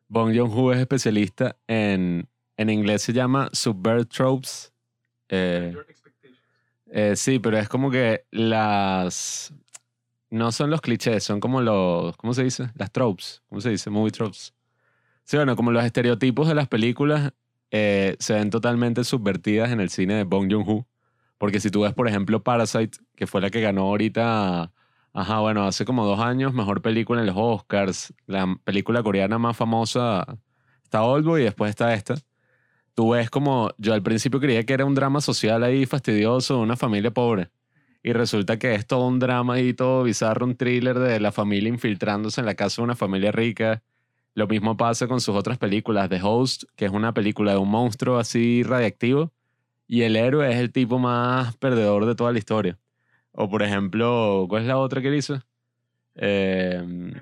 Bong 0.07 0.33
Joon-ho 0.33 0.71
es 0.71 0.79
especialista 0.79 1.57
en, 1.67 2.29
en 2.55 2.69
inglés 2.69 3.01
se 3.01 3.11
llama 3.11 3.49
Subvert 3.51 4.09
Tropes. 4.09 4.71
Eh, 5.27 5.75
eh, 6.85 7.17
sí, 7.17 7.39
pero 7.39 7.57
es 7.57 7.67
como 7.67 7.91
que 7.91 8.23
las... 8.31 9.53
No 10.29 10.53
son 10.53 10.69
los 10.69 10.79
clichés, 10.79 11.25
son 11.25 11.41
como 11.41 11.59
los... 11.59 12.15
¿Cómo 12.15 12.33
se 12.33 12.45
dice? 12.45 12.69
Las 12.73 12.93
tropes. 12.93 13.41
¿Cómo 13.49 13.59
se 13.59 13.71
dice? 13.71 13.89
Movie 13.89 14.11
tropes. 14.11 14.53
Sí, 15.25 15.35
bueno, 15.35 15.57
como 15.57 15.73
los 15.73 15.83
estereotipos 15.83 16.47
de 16.47 16.55
las 16.55 16.69
películas 16.69 17.33
eh, 17.71 18.15
se 18.17 18.33
ven 18.33 18.49
totalmente 18.49 19.03
subvertidas 19.03 19.73
en 19.73 19.81
el 19.81 19.89
cine 19.89 20.13
de 20.13 20.23
Bong 20.23 20.49
Joon-ho 20.49 20.87
Porque 21.37 21.59
si 21.59 21.69
tú 21.69 21.81
ves, 21.81 21.93
por 21.93 22.07
ejemplo, 22.07 22.43
Parasite, 22.43 22.97
que 23.15 23.27
fue 23.27 23.41
la 23.41 23.49
que 23.49 23.61
ganó 23.61 23.83
ahorita, 23.83 24.71
ajá, 25.13 25.39
bueno, 25.39 25.65
hace 25.65 25.85
como 25.85 26.05
dos 26.05 26.19
años, 26.19 26.53
mejor 26.53 26.81
película 26.81 27.21
en 27.21 27.27
los 27.27 27.35
Oscars, 27.37 28.13
la 28.25 28.57
película 28.63 29.03
coreana 29.03 29.37
más 29.37 29.55
famosa 29.55 30.25
está 30.83 31.03
Oldboy 31.03 31.41
y 31.41 31.45
después 31.45 31.69
está 31.69 31.93
esta. 31.93 32.15
Tú 32.95 33.11
ves 33.11 33.29
como, 33.29 33.69
yo 33.77 33.93
al 33.93 34.01
principio 34.01 34.39
creía 34.39 34.65
que 34.65 34.73
era 34.73 34.85
un 34.85 34.95
drama 34.95 35.21
social 35.21 35.63
ahí 35.63 35.85
fastidioso 35.85 36.55
de 36.55 36.61
una 36.61 36.75
familia 36.75 37.11
pobre. 37.11 37.51
Y 38.01 38.13
resulta 38.13 38.57
que 38.57 38.73
es 38.73 38.87
todo 38.87 39.05
un 39.07 39.19
drama 39.19 39.55
ahí, 39.55 39.73
todo 39.73 40.03
bizarro, 40.03 40.45
un 40.45 40.55
thriller 40.55 40.97
de 40.97 41.19
la 41.19 41.31
familia 41.31 41.69
infiltrándose 41.69 42.41
en 42.41 42.45
la 42.45 42.55
casa 42.55 42.81
de 42.81 42.85
una 42.85 42.95
familia 42.95 43.31
rica. 43.31 43.83
Lo 44.33 44.47
mismo 44.47 44.77
pasa 44.77 45.07
con 45.07 45.19
sus 45.21 45.35
otras 45.35 45.57
películas. 45.57 46.09
The 46.09 46.21
Host, 46.23 46.63
que 46.75 46.85
es 46.85 46.91
una 46.91 47.13
película 47.13 47.51
de 47.51 47.57
un 47.57 47.69
monstruo 47.69 48.17
así 48.17 48.63
radiactivo. 48.63 49.33
Y 49.87 50.01
el 50.01 50.15
héroe 50.15 50.51
es 50.51 50.57
el 50.57 50.71
tipo 50.71 50.99
más 50.99 51.55
perdedor 51.57 52.05
de 52.05 52.15
toda 52.15 52.31
la 52.31 52.39
historia. 52.39 52.77
O 53.31 53.49
por 53.49 53.63
ejemplo, 53.63 54.45
¿cuál 54.49 54.63
es 54.63 54.67
la 54.67 54.77
otra 54.77 55.01
que 55.01 55.07
él 55.07 55.15
hizo? 55.15 55.41
Eh, 56.15 57.13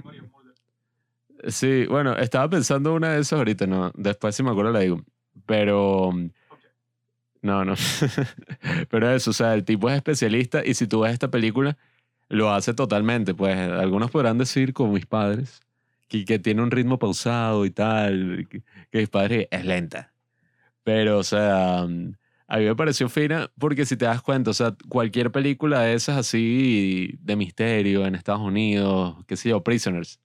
sí, 1.47 1.85
bueno, 1.87 2.15
estaba 2.17 2.49
pensando 2.49 2.93
una 2.93 3.13
de 3.13 3.21
esas 3.21 3.37
ahorita, 3.37 3.67
no. 3.67 3.91
Después 3.95 4.35
si 4.35 4.41
me 4.41 4.51
acuerdo 4.51 4.71
la 4.71 4.79
digo. 4.79 5.03
Pero... 5.45 6.11
No, 7.41 7.63
no. 7.63 7.75
Pero 8.89 9.11
eso, 9.11 9.29
o 9.29 9.33
sea, 9.33 9.53
el 9.53 9.63
tipo 9.63 9.87
es 9.89 9.97
especialista 9.97 10.65
y 10.65 10.73
si 10.73 10.87
tú 10.87 11.01
ves 11.01 11.13
esta 11.13 11.29
película, 11.29 11.77
lo 12.27 12.51
hace 12.51 12.73
totalmente. 12.73 13.35
Pues 13.35 13.55
algunos 13.55 14.09
podrán 14.09 14.39
decir, 14.39 14.73
como 14.73 14.93
mis 14.93 15.05
padres, 15.05 15.61
que, 16.07 16.25
que 16.25 16.39
tiene 16.39 16.63
un 16.63 16.71
ritmo 16.71 16.97
pausado 16.97 17.65
y 17.65 17.69
tal, 17.69 18.47
que, 18.49 18.63
que 18.89 18.97
mis 18.97 19.09
padres 19.09 19.47
es 19.51 19.65
lenta. 19.65 20.13
Pero, 20.83 21.19
o 21.19 21.23
sea, 21.23 21.85
a 22.47 22.57
mí 22.59 22.65
me 22.65 22.75
pareció 22.75 23.09
fina 23.09 23.51
porque 23.59 23.85
si 23.85 23.97
te 23.97 24.05
das 24.05 24.21
cuenta, 24.21 24.51
o 24.51 24.53
sea, 24.53 24.75
cualquier 24.89 25.31
película 25.31 25.81
de 25.81 25.93
esas 25.95 26.17
así 26.17 27.17
de 27.21 27.35
misterio 27.35 28.05
en 28.05 28.15
Estados 28.15 28.41
Unidos, 28.41 29.17
qué 29.27 29.35
sé 29.37 29.49
yo, 29.49 29.63
Prisoners, 29.63 30.19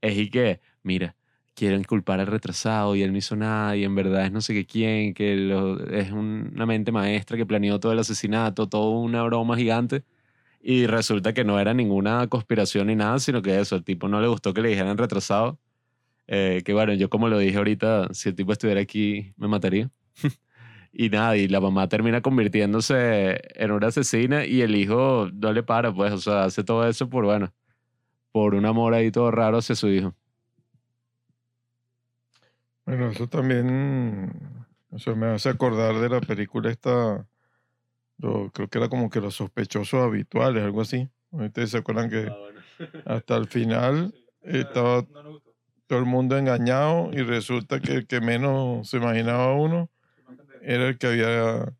es 0.00 0.16
y 0.18 0.30
que, 0.30 0.60
mira, 0.82 1.16
quieren 1.54 1.84
culpar 1.84 2.20
al 2.20 2.26
retrasado 2.28 2.94
y 2.96 3.02
él 3.02 3.12
no 3.12 3.18
hizo 3.18 3.36
nada 3.36 3.76
y 3.76 3.84
en 3.84 3.94
verdad 3.94 4.24
es 4.26 4.32
no 4.32 4.40
sé 4.40 4.54
qué 4.54 4.66
quién, 4.66 5.14
que 5.14 5.36
lo- 5.36 5.80
es 5.90 6.12
un- 6.12 6.52
una 6.54 6.66
mente 6.66 6.92
maestra 6.92 7.36
que 7.36 7.46
planeó 7.46 7.80
todo 7.80 7.92
el 7.92 7.98
asesinato, 8.00 8.68
toda 8.68 8.98
una 9.00 9.22
broma 9.24 9.56
gigante. 9.56 10.04
Y 10.62 10.86
resulta 10.86 11.34
que 11.34 11.44
no 11.44 11.60
era 11.60 11.74
ninguna 11.74 12.26
conspiración 12.28 12.88
ni 12.88 12.96
nada, 12.96 13.18
sino 13.20 13.42
que 13.42 13.60
eso, 13.60 13.76
el 13.76 13.84
tipo 13.84 14.08
no 14.08 14.20
le 14.20 14.28
gustó 14.28 14.54
que 14.54 14.62
le 14.62 14.70
dijeran 14.70 14.98
retrasado. 14.98 15.60
Eh, 16.28 16.62
que 16.64 16.72
bueno, 16.74 16.94
yo 16.94 17.10
como 17.10 17.28
lo 17.28 17.38
dije 17.38 17.58
ahorita, 17.58 18.08
si 18.14 18.30
el 18.30 18.34
tipo 18.36 18.52
estuviera 18.52 18.80
aquí, 18.82 19.34
me 19.36 19.48
mataría. 19.48 19.90
y 20.98 21.10
nada, 21.10 21.36
y 21.38 21.48
la 21.48 21.60
mamá 21.60 21.88
termina 21.88 22.22
convirtiéndose 22.22 23.40
en 23.54 23.70
una 23.72 23.88
asesina 23.88 24.44
y 24.46 24.62
el 24.62 24.76
hijo 24.76 25.28
no 25.32 25.52
le 25.52 25.62
para, 25.62 25.94
pues, 25.94 26.12
o 26.12 26.18
sea, 26.18 26.44
hace 26.44 26.64
todo 26.64 26.88
eso 26.88 27.08
por, 27.08 27.24
bueno, 27.26 27.54
por 28.32 28.54
un 28.54 28.66
amor 28.66 28.94
ahí 28.94 29.10
todo 29.12 29.30
raro 29.30 29.58
hacia 29.58 29.76
su 29.76 29.88
hijo. 29.88 30.14
Bueno, 32.86 33.10
eso 33.10 33.28
también 33.28 34.32
o 34.90 34.98
sea, 34.98 35.14
me 35.14 35.26
hace 35.26 35.50
acordar 35.50 35.96
de 35.96 36.08
la 36.08 36.20
película 36.20 36.70
esta, 36.70 37.26
lo- 38.18 38.50
creo 38.52 38.68
que 38.68 38.78
era 38.78 38.88
como 38.88 39.10
que 39.10 39.20
los 39.20 39.36
sospechosos 39.36 40.02
habituales, 40.02 40.64
algo 40.64 40.82
así. 40.82 41.08
Ustedes 41.30 41.70
se 41.70 41.78
acuerdan 41.78 42.10
que 42.10 42.28
hasta 43.06 43.36
el 43.36 43.48
final 43.48 44.14
estaba 44.42 45.04
todo 45.86 45.98
el 46.00 46.06
mundo 46.06 46.38
engañado 46.38 47.10
y 47.12 47.22
resulta 47.22 47.80
que 47.80 47.92
el 47.94 48.06
que 48.06 48.20
menos 48.20 48.90
se 48.90 48.98
imaginaba 48.98 49.54
uno 49.54 49.90
era 50.74 50.86
el 50.88 50.98
que 50.98 51.06
había 51.08 51.72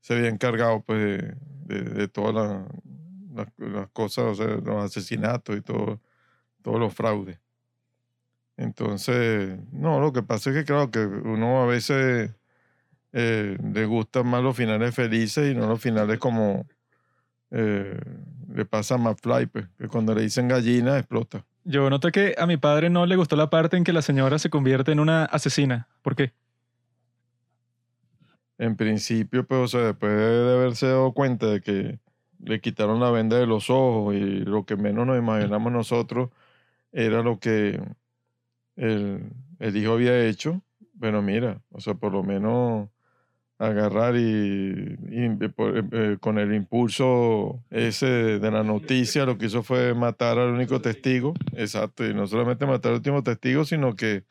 se 0.00 0.14
había 0.14 0.28
encargado 0.28 0.82
pues 0.82 0.98
de, 0.98 1.34
de, 1.66 1.82
de 1.82 2.08
todas 2.08 2.34
la- 2.34 2.66
las, 3.34 3.46
las 3.58 3.88
cosas, 3.90 4.24
o 4.24 4.34
sea, 4.34 4.46
los 4.46 4.84
asesinatos 4.84 5.56
y 5.56 5.60
todo, 5.62 6.00
todos 6.62 6.80
los 6.80 6.92
fraudes. 6.92 7.38
Entonces, 8.56 9.58
no, 9.72 10.00
lo 10.00 10.12
que 10.12 10.22
pasa 10.22 10.50
es 10.50 10.56
que 10.56 10.64
claro 10.64 10.90
que 10.90 10.98
uno 11.00 11.62
a 11.62 11.66
veces 11.66 12.30
eh, 13.12 13.56
le 13.72 13.86
gustan 13.86 14.26
más 14.26 14.42
los 14.42 14.56
finales 14.56 14.94
felices 14.94 15.50
y 15.50 15.54
no 15.54 15.66
los 15.68 15.80
finales 15.80 16.18
como 16.18 16.66
eh, 17.50 17.98
le 18.52 18.64
pasa 18.64 18.96
a 18.96 18.98
McFly, 18.98 19.46
pues, 19.46 19.66
que 19.78 19.88
cuando 19.88 20.14
le 20.14 20.22
dicen 20.22 20.48
gallina 20.48 20.98
explota. 20.98 21.44
Yo 21.64 21.88
noté 21.88 22.10
que 22.10 22.34
a 22.38 22.46
mi 22.46 22.56
padre 22.56 22.90
no 22.90 23.06
le 23.06 23.16
gustó 23.16 23.36
la 23.36 23.48
parte 23.50 23.76
en 23.76 23.84
que 23.84 23.92
la 23.92 24.02
señora 24.02 24.38
se 24.38 24.50
convierte 24.50 24.92
en 24.92 25.00
una 25.00 25.24
asesina. 25.24 25.88
¿Por 26.02 26.16
qué? 26.16 26.32
En 28.60 28.76
principio, 28.76 29.46
pues, 29.46 29.58
o 29.58 29.68
sea, 29.68 29.80
después 29.86 30.12
de 30.12 30.52
haberse 30.52 30.86
dado 30.86 31.12
cuenta 31.14 31.46
de 31.46 31.62
que 31.62 31.98
le 32.44 32.60
quitaron 32.60 33.00
la 33.00 33.10
venda 33.10 33.38
de 33.38 33.46
los 33.46 33.70
ojos 33.70 34.14
y 34.14 34.20
lo 34.20 34.66
que 34.66 34.76
menos 34.76 35.06
nos 35.06 35.16
imaginamos 35.18 35.72
nosotros 35.72 36.28
era 36.92 37.22
lo 37.22 37.40
que 37.40 37.80
el, 38.76 39.32
el 39.60 39.76
hijo 39.78 39.94
había 39.94 40.26
hecho. 40.26 40.60
Bueno, 40.92 41.22
mira, 41.22 41.62
o 41.70 41.80
sea, 41.80 41.94
por 41.94 42.12
lo 42.12 42.22
menos 42.22 42.90
agarrar 43.56 44.16
y, 44.16 44.18
eh, 44.20 45.38
eh, 45.40 45.82
eh, 45.92 46.16
con 46.20 46.38
el 46.38 46.52
impulso 46.52 47.64
ese 47.70 48.38
de 48.40 48.50
la 48.50 48.62
noticia, 48.62 49.24
lo 49.24 49.38
que 49.38 49.46
hizo 49.46 49.62
fue 49.62 49.94
matar 49.94 50.38
al 50.38 50.50
único 50.50 50.82
testigo. 50.82 51.32
Exacto, 51.56 52.06
y 52.06 52.12
no 52.12 52.26
solamente 52.26 52.66
matar 52.66 52.90
al 52.90 52.98
último 52.98 53.22
testigo, 53.22 53.64
sino 53.64 53.96
que 53.96 54.24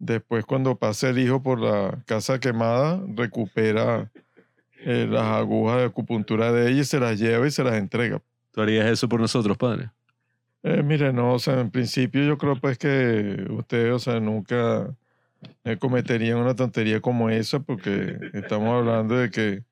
después 0.00 0.44
cuando 0.44 0.76
pasa 0.76 1.10
el 1.10 1.18
hijo 1.18 1.42
por 1.42 1.60
la 1.60 2.02
casa 2.06 2.40
quemada, 2.40 3.00
recupera 3.14 4.10
eh, 4.80 5.06
las 5.08 5.24
agujas 5.24 5.76
de 5.78 5.84
acupuntura 5.84 6.50
de 6.50 6.70
ella 6.70 6.80
y 6.80 6.84
se 6.84 6.98
las 6.98 7.18
lleva 7.20 7.46
y 7.46 7.50
se 7.52 7.62
las 7.62 7.74
entrega. 7.74 8.20
¿Tú 8.50 8.62
harías 8.62 8.86
eso 8.86 9.08
por 9.08 9.20
nosotros, 9.20 9.56
padre? 9.56 9.90
Eh, 10.62 10.82
mire, 10.82 11.12
no, 11.12 11.34
o 11.34 11.38
sea, 11.38 11.60
en 11.60 11.70
principio 11.70 12.24
yo 12.24 12.36
creo 12.36 12.56
pues 12.56 12.78
que 12.78 13.46
ustedes, 13.50 13.92
o 13.92 13.98
sea, 13.98 14.20
nunca 14.20 14.94
eh, 15.64 15.76
cometerían 15.76 16.38
una 16.38 16.54
tontería 16.54 17.00
como 17.00 17.30
esa 17.30 17.60
porque 17.60 18.18
estamos 18.32 18.70
hablando 18.70 19.16
de 19.16 19.30
que, 19.30 19.64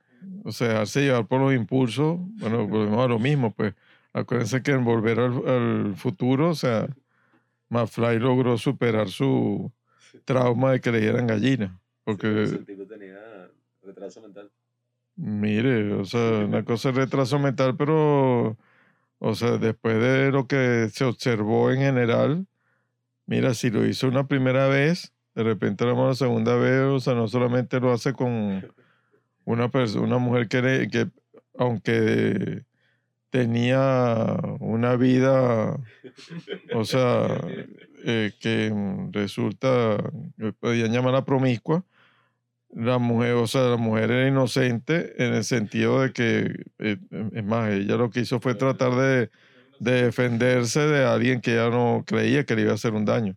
o 0.45 0.53
sea, 0.53 0.69
dejarse 0.69 1.01
llevar 1.03 1.27
por 1.27 1.41
los 1.41 1.55
impulsos, 1.55 2.19
bueno, 2.39 2.69
volvemos 2.69 3.05
a 3.05 3.09
lo 3.09 3.19
mismo, 3.19 3.53
pues 3.53 3.75
acuérdense 4.13 4.63
que 4.63 4.73
en 4.73 4.85
Volver 4.85 5.21
al, 5.21 5.49
al 5.49 5.97
Futuro, 5.97 6.51
o 6.51 6.55
sea, 6.55 6.87
McFly 7.71 8.19
logró 8.19 8.57
superar 8.57 9.09
su 9.09 9.73
trauma 10.25 10.73
de 10.73 10.81
que 10.81 10.93
le 10.93 11.01
dieran 11.01 11.27
gallina, 11.27 11.81
porque... 12.05 12.47
tipo 12.67 12.87
tenía 12.87 13.19
retraso 13.83 14.21
mental. 14.21 14.51
Mire, 15.17 15.93
o 15.95 16.05
sea, 16.05 16.45
una 16.45 16.65
cosa 16.65 16.91
es 16.91 16.95
retraso 16.95 17.39
mental, 17.39 17.77
pero, 17.77 18.57
o 19.19 19.35
sea, 19.35 19.59
después 19.59 20.01
de 20.01 20.31
lo 20.31 20.47
que 20.47 20.89
se 20.93 21.05
observó 21.05 21.73
en 21.73 21.79
general, 21.81 22.47
mira, 23.27 23.55
si 23.55 23.71
lo 23.71 23.85
hizo 23.87 24.09
una 24.09 24.29
primera 24.29 24.69
vez, 24.69 25.13
de 25.35 25.43
repente 25.43 25.85
lo 25.85 26.07
la 26.09 26.15
segunda 26.15 26.57
vez, 26.57 26.83
o 26.83 27.01
sea, 27.01 27.15
no 27.15 27.29
solamente 27.29 27.81
lo 27.81 27.93
hace 27.93 28.13
con 28.13 28.65
una 29.45 29.71
persona, 29.71 30.05
una 30.07 30.19
mujer 30.19 30.49
que, 30.49 30.63
le- 30.63 30.89
que 30.89 31.09
aunque 31.59 32.65
tenía 33.31 34.37
una 34.61 34.97
vida, 34.97 35.79
o 36.71 36.85
sea, 36.85 37.27
eh, 38.05 38.33
que 38.41 38.71
mm, 38.73 39.13
resulta, 39.13 39.99
que 40.39 40.53
podían 40.55 40.93
llamarla 40.93 41.25
promiscua, 41.25 41.85
la 42.71 42.99
mujer, 42.99 43.35
o 43.35 43.47
sea, 43.47 43.63
la 43.63 43.77
mujer 43.77 44.11
era 44.11 44.29
inocente 44.29 45.15
en 45.25 45.35
el 45.35 45.45
sentido 45.45 46.03
de 46.03 46.13
que, 46.13 46.65
eh, 46.79 46.99
es 47.33 47.45
más, 47.45 47.71
ella 47.73 47.97
lo 47.97 48.11
que 48.11 48.21
hizo 48.21 48.41
fue 48.41 48.55
tratar 48.55 48.93
de, 48.97 49.31
de 49.79 50.03
defenderse 50.05 50.81
de 50.81 51.05
alguien 51.05 51.41
que 51.41 51.53
ella 51.55 51.71
no 51.71 52.05
creía 52.07 52.45
que 52.45 52.57
le 52.57 52.63
iba 52.63 52.73
a 52.73 52.75
hacer 52.75 52.95
un 52.95 53.05
daño. 53.07 53.37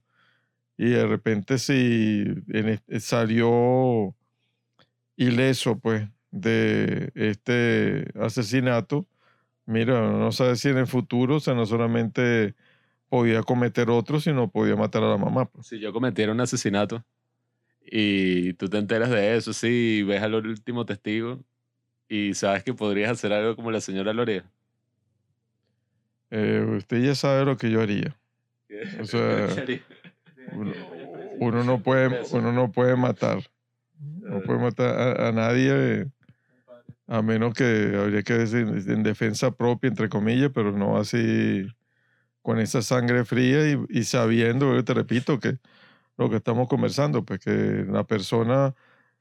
Y 0.77 0.89
de 0.91 1.07
repente 1.07 1.59
si 1.59 2.25
en 2.49 2.69
es- 2.89 3.05
salió 3.05 4.15
ileso, 5.15 5.79
pues, 5.79 6.07
de 6.31 7.11
este 7.15 8.05
asesinato, 8.19 9.07
mira, 9.71 9.99
uno 10.01 10.19
no 10.19 10.31
sabe 10.31 10.55
si 10.55 10.69
en 10.69 10.77
el 10.77 10.87
futuro, 10.87 11.37
o 11.37 11.39
sea, 11.39 11.53
no 11.53 11.65
solamente 11.65 12.55
podía 13.09 13.43
cometer 13.43 13.89
otro, 13.89 14.19
sino 14.19 14.49
podía 14.49 14.75
matar 14.75 15.03
a 15.03 15.09
la 15.09 15.17
mamá. 15.17 15.45
pues. 15.45 15.67
Si 15.67 15.79
yo 15.79 15.91
cometiera 15.91 16.31
un 16.31 16.41
asesinato 16.41 17.03
y 17.81 18.53
tú 18.53 18.69
te 18.69 18.77
enteras 18.77 19.09
de 19.09 19.35
eso, 19.35 19.53
sí, 19.53 20.03
ves 20.03 20.21
al 20.21 20.35
último 20.35 20.85
testigo 20.85 21.43
y 22.07 22.33
sabes 22.33 22.63
que 22.63 22.73
podrías 22.73 23.11
hacer 23.11 23.33
algo 23.33 23.55
como 23.55 23.71
la 23.71 23.81
señora 23.81 24.13
Lorea. 24.13 24.45
Eh, 26.29 26.65
usted 26.77 27.01
ya 27.03 27.15
sabe 27.15 27.45
lo 27.45 27.57
que 27.57 27.69
yo 27.69 27.81
haría. 27.81 28.17
O 29.01 29.05
sea, 29.05 29.47
Uno, 30.53 30.73
uno 31.39 31.63
no 31.63 31.81
puede, 31.83 32.09
uno 32.31 32.51
no 32.53 32.71
puede 32.71 32.95
matar. 32.95 33.39
No 33.99 34.41
puede 34.41 34.59
matar 34.59 35.19
a, 35.19 35.27
a 35.27 35.31
nadie, 35.31 36.07
a 37.11 37.21
menos 37.21 37.53
que 37.53 37.93
habría 37.99 38.23
que 38.23 38.35
decir 38.35 38.65
en 38.87 39.03
defensa 39.03 39.51
propia, 39.51 39.89
entre 39.89 40.07
comillas, 40.07 40.49
pero 40.53 40.71
no 40.71 40.97
así 40.97 41.67
con 42.41 42.57
esa 42.57 42.81
sangre 42.81 43.25
fría 43.25 43.59
y, 43.89 44.03
sabiendo, 44.03 44.77
eh, 44.77 44.83
te 44.83 44.93
repito, 44.93 45.37
que 45.37 45.59
lo 46.17 46.29
que 46.29 46.37
estamos 46.37 46.69
conversando, 46.69 47.25
pues 47.25 47.41
que 47.41 47.85
la 47.89 48.05
persona, 48.05 48.75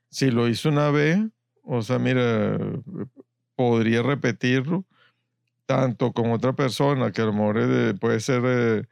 si 0.09 0.31
lo 0.31 0.49
hizo 0.49 0.69
una 0.69 0.91
vez, 0.91 1.19
O 1.65 1.83
sea, 1.83 1.99
mira, 1.99 2.59
podría 3.57 4.03
repetirlo 4.03 4.85
tanto 5.67 6.13
con 6.13 6.31
otra 6.33 6.53
persona 6.53 7.11
que 7.13 7.23
a 7.23 7.27
lo 7.27 7.33
mejor 7.33 7.59
eh, 7.61 7.95
puede 8.01 8.21
ser 8.21 8.43
eh, 8.47 8.85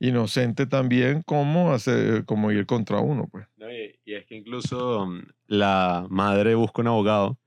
inocente 0.00 0.66
también, 0.66 1.22
como, 1.22 1.72
hacer, 1.72 2.24
como 2.24 2.50
ir 2.50 2.66
contra 2.66 2.98
uno, 2.98 3.28
pues. 3.30 3.46
Y 4.04 4.14
es 4.14 4.26
que 4.26 4.34
incluso 4.34 5.06
mm, 5.06 5.22
la 5.46 6.06
madre 6.10 6.56
busca 6.56 6.82
un 6.82 6.88
abogado 6.88 7.38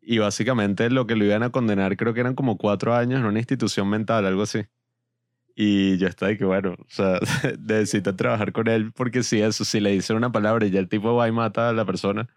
y 0.00 0.18
básicamente 0.18 0.90
lo 0.90 1.06
que 1.06 1.16
lo 1.16 1.24
iban 1.24 1.42
a 1.42 1.50
condenar 1.50 1.96
creo 1.96 2.14
que 2.14 2.20
eran 2.20 2.34
como 2.34 2.56
cuatro 2.56 2.94
años 2.94 3.20
en 3.20 3.26
una 3.26 3.38
institución 3.38 3.88
mental, 3.88 4.26
algo 4.26 4.42
así. 4.42 4.66
Y 5.54 5.98
yo 5.98 6.06
estaba 6.08 6.30
de 6.30 6.38
que, 6.38 6.44
bueno, 6.44 6.74
o 6.78 6.86
sea, 6.88 7.18
necesito 7.60 8.16
trabajar 8.16 8.52
con 8.52 8.68
él 8.68 8.92
porque 8.92 9.22
si 9.22 9.40
eso, 9.42 9.64
si 9.64 9.80
le 9.80 9.90
dicen 9.90 10.16
una 10.16 10.32
palabra 10.32 10.66
y 10.66 10.70
ya 10.70 10.80
el 10.80 10.88
tipo 10.88 11.14
va 11.14 11.28
y 11.28 11.32
mata 11.32 11.68
a 11.68 11.72
la 11.72 11.84
persona, 11.84 12.28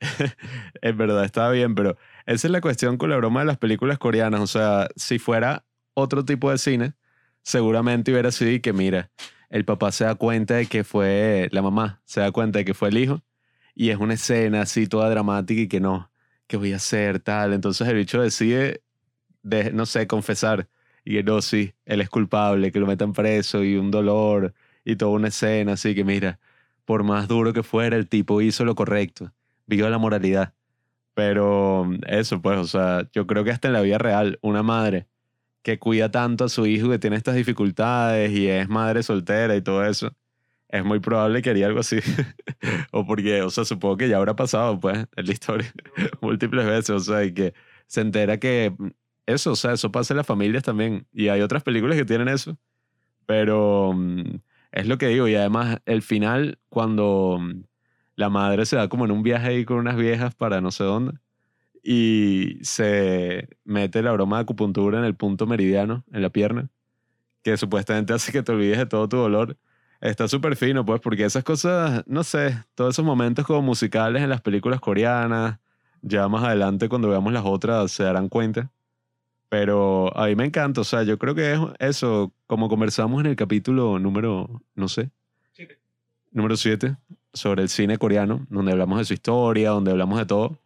en 0.82 0.96
verdad 0.96 1.24
estaba 1.24 1.50
bien, 1.50 1.74
pero 1.74 1.96
esa 2.26 2.46
es 2.46 2.50
la 2.52 2.60
cuestión 2.60 2.98
con 2.98 3.10
la 3.10 3.16
broma 3.16 3.40
de 3.40 3.46
las 3.46 3.58
películas 3.58 3.98
coreanas. 3.98 4.40
O 4.40 4.46
sea, 4.46 4.88
si 4.96 5.18
fuera 5.18 5.64
otro 5.94 6.24
tipo 6.24 6.50
de 6.50 6.58
cine, 6.58 6.94
seguramente 7.42 8.12
hubiera 8.12 8.30
sido 8.30 8.52
y 8.52 8.60
que, 8.60 8.72
mira, 8.72 9.10
el 9.50 9.64
papá 9.64 9.92
se 9.92 10.04
da 10.04 10.14
cuenta 10.14 10.54
de 10.54 10.66
que 10.66 10.84
fue 10.84 11.48
la 11.52 11.62
mamá, 11.62 12.00
se 12.04 12.20
da 12.20 12.30
cuenta 12.32 12.58
de 12.60 12.64
que 12.64 12.74
fue 12.74 12.90
el 12.90 12.98
hijo 12.98 13.22
y 13.74 13.90
es 13.90 13.98
una 13.98 14.14
escena 14.14 14.62
así 14.62 14.86
toda 14.86 15.08
dramática 15.10 15.60
y 15.62 15.68
que 15.68 15.80
no, 15.80 16.10
que 16.48 16.56
voy 16.56 16.72
a 16.72 16.76
hacer 16.76 17.20
tal. 17.20 17.52
Entonces 17.52 17.86
el 17.88 17.96
bicho 17.96 18.20
decide, 18.20 18.82
de, 19.42 19.72
no 19.72 19.86
sé, 19.86 20.06
confesar 20.08 20.68
y 21.04 21.22
no, 21.22 21.40
sí, 21.42 21.74
él 21.86 22.00
es 22.02 22.10
culpable, 22.10 22.72
que 22.72 22.80
lo 22.80 22.86
metan 22.86 23.14
preso 23.14 23.64
y 23.64 23.76
un 23.76 23.90
dolor 23.90 24.54
y 24.84 24.96
toda 24.96 25.12
una 25.12 25.28
escena 25.28 25.72
así 25.74 25.94
que 25.94 26.04
mira, 26.04 26.38
por 26.84 27.04
más 27.04 27.28
duro 27.28 27.52
que 27.54 27.62
fuera, 27.62 27.96
el 27.96 28.08
tipo 28.08 28.42
hizo 28.42 28.64
lo 28.64 28.74
correcto, 28.74 29.32
vio 29.66 29.88
la 29.90 29.98
moralidad. 29.98 30.54
Pero 31.14 31.84
mm, 31.86 32.00
eso, 32.08 32.42
pues, 32.42 32.58
o 32.58 32.66
sea, 32.66 33.08
yo 33.12 33.26
creo 33.26 33.44
que 33.44 33.50
hasta 33.52 33.68
en 33.68 33.74
la 33.74 33.82
vida 33.82 33.98
real, 33.98 34.38
una 34.42 34.62
madre 34.62 35.08
que 35.62 35.78
cuida 35.78 36.10
tanto 36.10 36.44
a 36.44 36.48
su 36.50 36.66
hijo 36.66 36.90
que 36.90 36.98
tiene 36.98 37.16
estas 37.16 37.36
dificultades 37.36 38.32
y 38.32 38.48
es 38.48 38.68
madre 38.68 39.02
soltera 39.02 39.56
y 39.56 39.62
todo 39.62 39.84
eso, 39.86 40.14
es 40.68 40.84
muy 40.84 41.00
probable 41.00 41.42
que 41.42 41.50
haría 41.50 41.66
algo 41.66 41.80
así. 41.80 41.98
o 42.92 43.06
porque, 43.06 43.42
o 43.42 43.50
sea, 43.50 43.64
supongo 43.64 43.96
que 43.96 44.08
ya 44.08 44.16
habrá 44.18 44.36
pasado, 44.36 44.78
pues, 44.78 45.06
en 45.16 45.26
la 45.26 45.32
historia 45.32 45.72
múltiples 46.20 46.66
veces, 46.66 46.90
o 46.90 47.00
sea, 47.00 47.24
y 47.24 47.32
que 47.32 47.54
se 47.86 48.00
entera 48.02 48.38
que 48.38 48.74
mm, 48.76 48.88
eso, 49.26 49.52
o 49.52 49.56
sea, 49.56 49.72
eso 49.72 49.92
pasa 49.92 50.14
en 50.14 50.18
las 50.18 50.26
familias 50.26 50.62
también. 50.62 51.06
Y 51.12 51.28
hay 51.28 51.40
otras 51.42 51.62
películas 51.62 51.96
que 51.96 52.04
tienen 52.04 52.28
eso. 52.28 52.58
Pero 53.26 53.92
mm, 53.94 54.40
es 54.72 54.86
lo 54.88 54.98
que 54.98 55.08
digo. 55.08 55.28
Y 55.28 55.34
además, 55.34 55.78
el 55.86 56.02
final, 56.02 56.58
cuando 56.70 57.38
mm, 57.40 57.64
la 58.16 58.30
madre 58.30 58.66
se 58.66 58.76
da 58.76 58.88
como 58.88 59.04
en 59.04 59.10
un 59.12 59.22
viaje 59.22 59.48
ahí 59.48 59.64
con 59.64 59.78
unas 59.78 59.96
viejas 59.96 60.34
para 60.34 60.60
no 60.60 60.70
sé 60.70 60.84
dónde. 60.84 61.18
Y 61.82 62.58
se 62.62 63.48
mete 63.64 64.02
la 64.02 64.12
broma 64.12 64.38
de 64.38 64.42
acupuntura 64.42 64.98
en 64.98 65.04
el 65.04 65.14
punto 65.14 65.46
meridiano, 65.46 66.04
en 66.12 66.22
la 66.22 66.30
pierna. 66.30 66.70
Que 67.42 67.56
supuestamente 67.56 68.12
hace 68.14 68.32
que 68.32 68.42
te 68.42 68.52
olvides 68.52 68.78
de 68.78 68.86
todo 68.86 69.08
tu 69.08 69.18
dolor. 69.18 69.58
Está 70.00 70.28
súper 70.28 70.56
fino, 70.56 70.84
pues, 70.84 71.00
porque 71.00 71.24
esas 71.24 71.44
cosas, 71.44 72.04
no 72.06 72.22
sé, 72.24 72.62
todos 72.74 72.94
esos 72.94 73.04
momentos 73.04 73.44
como 73.46 73.62
musicales 73.62 74.22
en 74.22 74.30
las 74.30 74.40
películas 74.40 74.80
coreanas, 74.80 75.58
ya 76.02 76.28
más 76.28 76.44
adelante 76.44 76.88
cuando 76.88 77.08
veamos 77.08 77.32
las 77.32 77.44
otras 77.44 77.90
se 77.90 78.04
darán 78.04 78.28
cuenta 78.28 78.70
pero 79.48 80.16
a 80.16 80.26
mí 80.26 80.36
me 80.36 80.44
encanta, 80.44 80.82
o 80.82 80.84
sea, 80.84 81.02
yo 81.02 81.18
creo 81.18 81.34
que 81.34 81.52
es 81.54 81.60
eso, 81.78 82.32
como 82.46 82.68
conversamos 82.68 83.20
en 83.20 83.26
el 83.26 83.36
capítulo 83.36 83.98
número, 83.98 84.62
no 84.74 84.88
sé, 84.88 85.10
número 86.30 86.56
7, 86.56 86.96
sobre 87.32 87.62
el 87.62 87.68
cine 87.68 87.96
coreano, 87.96 88.46
donde 88.50 88.72
hablamos 88.72 88.98
de 88.98 89.04
su 89.06 89.14
historia, 89.14 89.70
donde 89.70 89.90
hablamos 89.90 90.18
de 90.18 90.26
todo. 90.26 90.58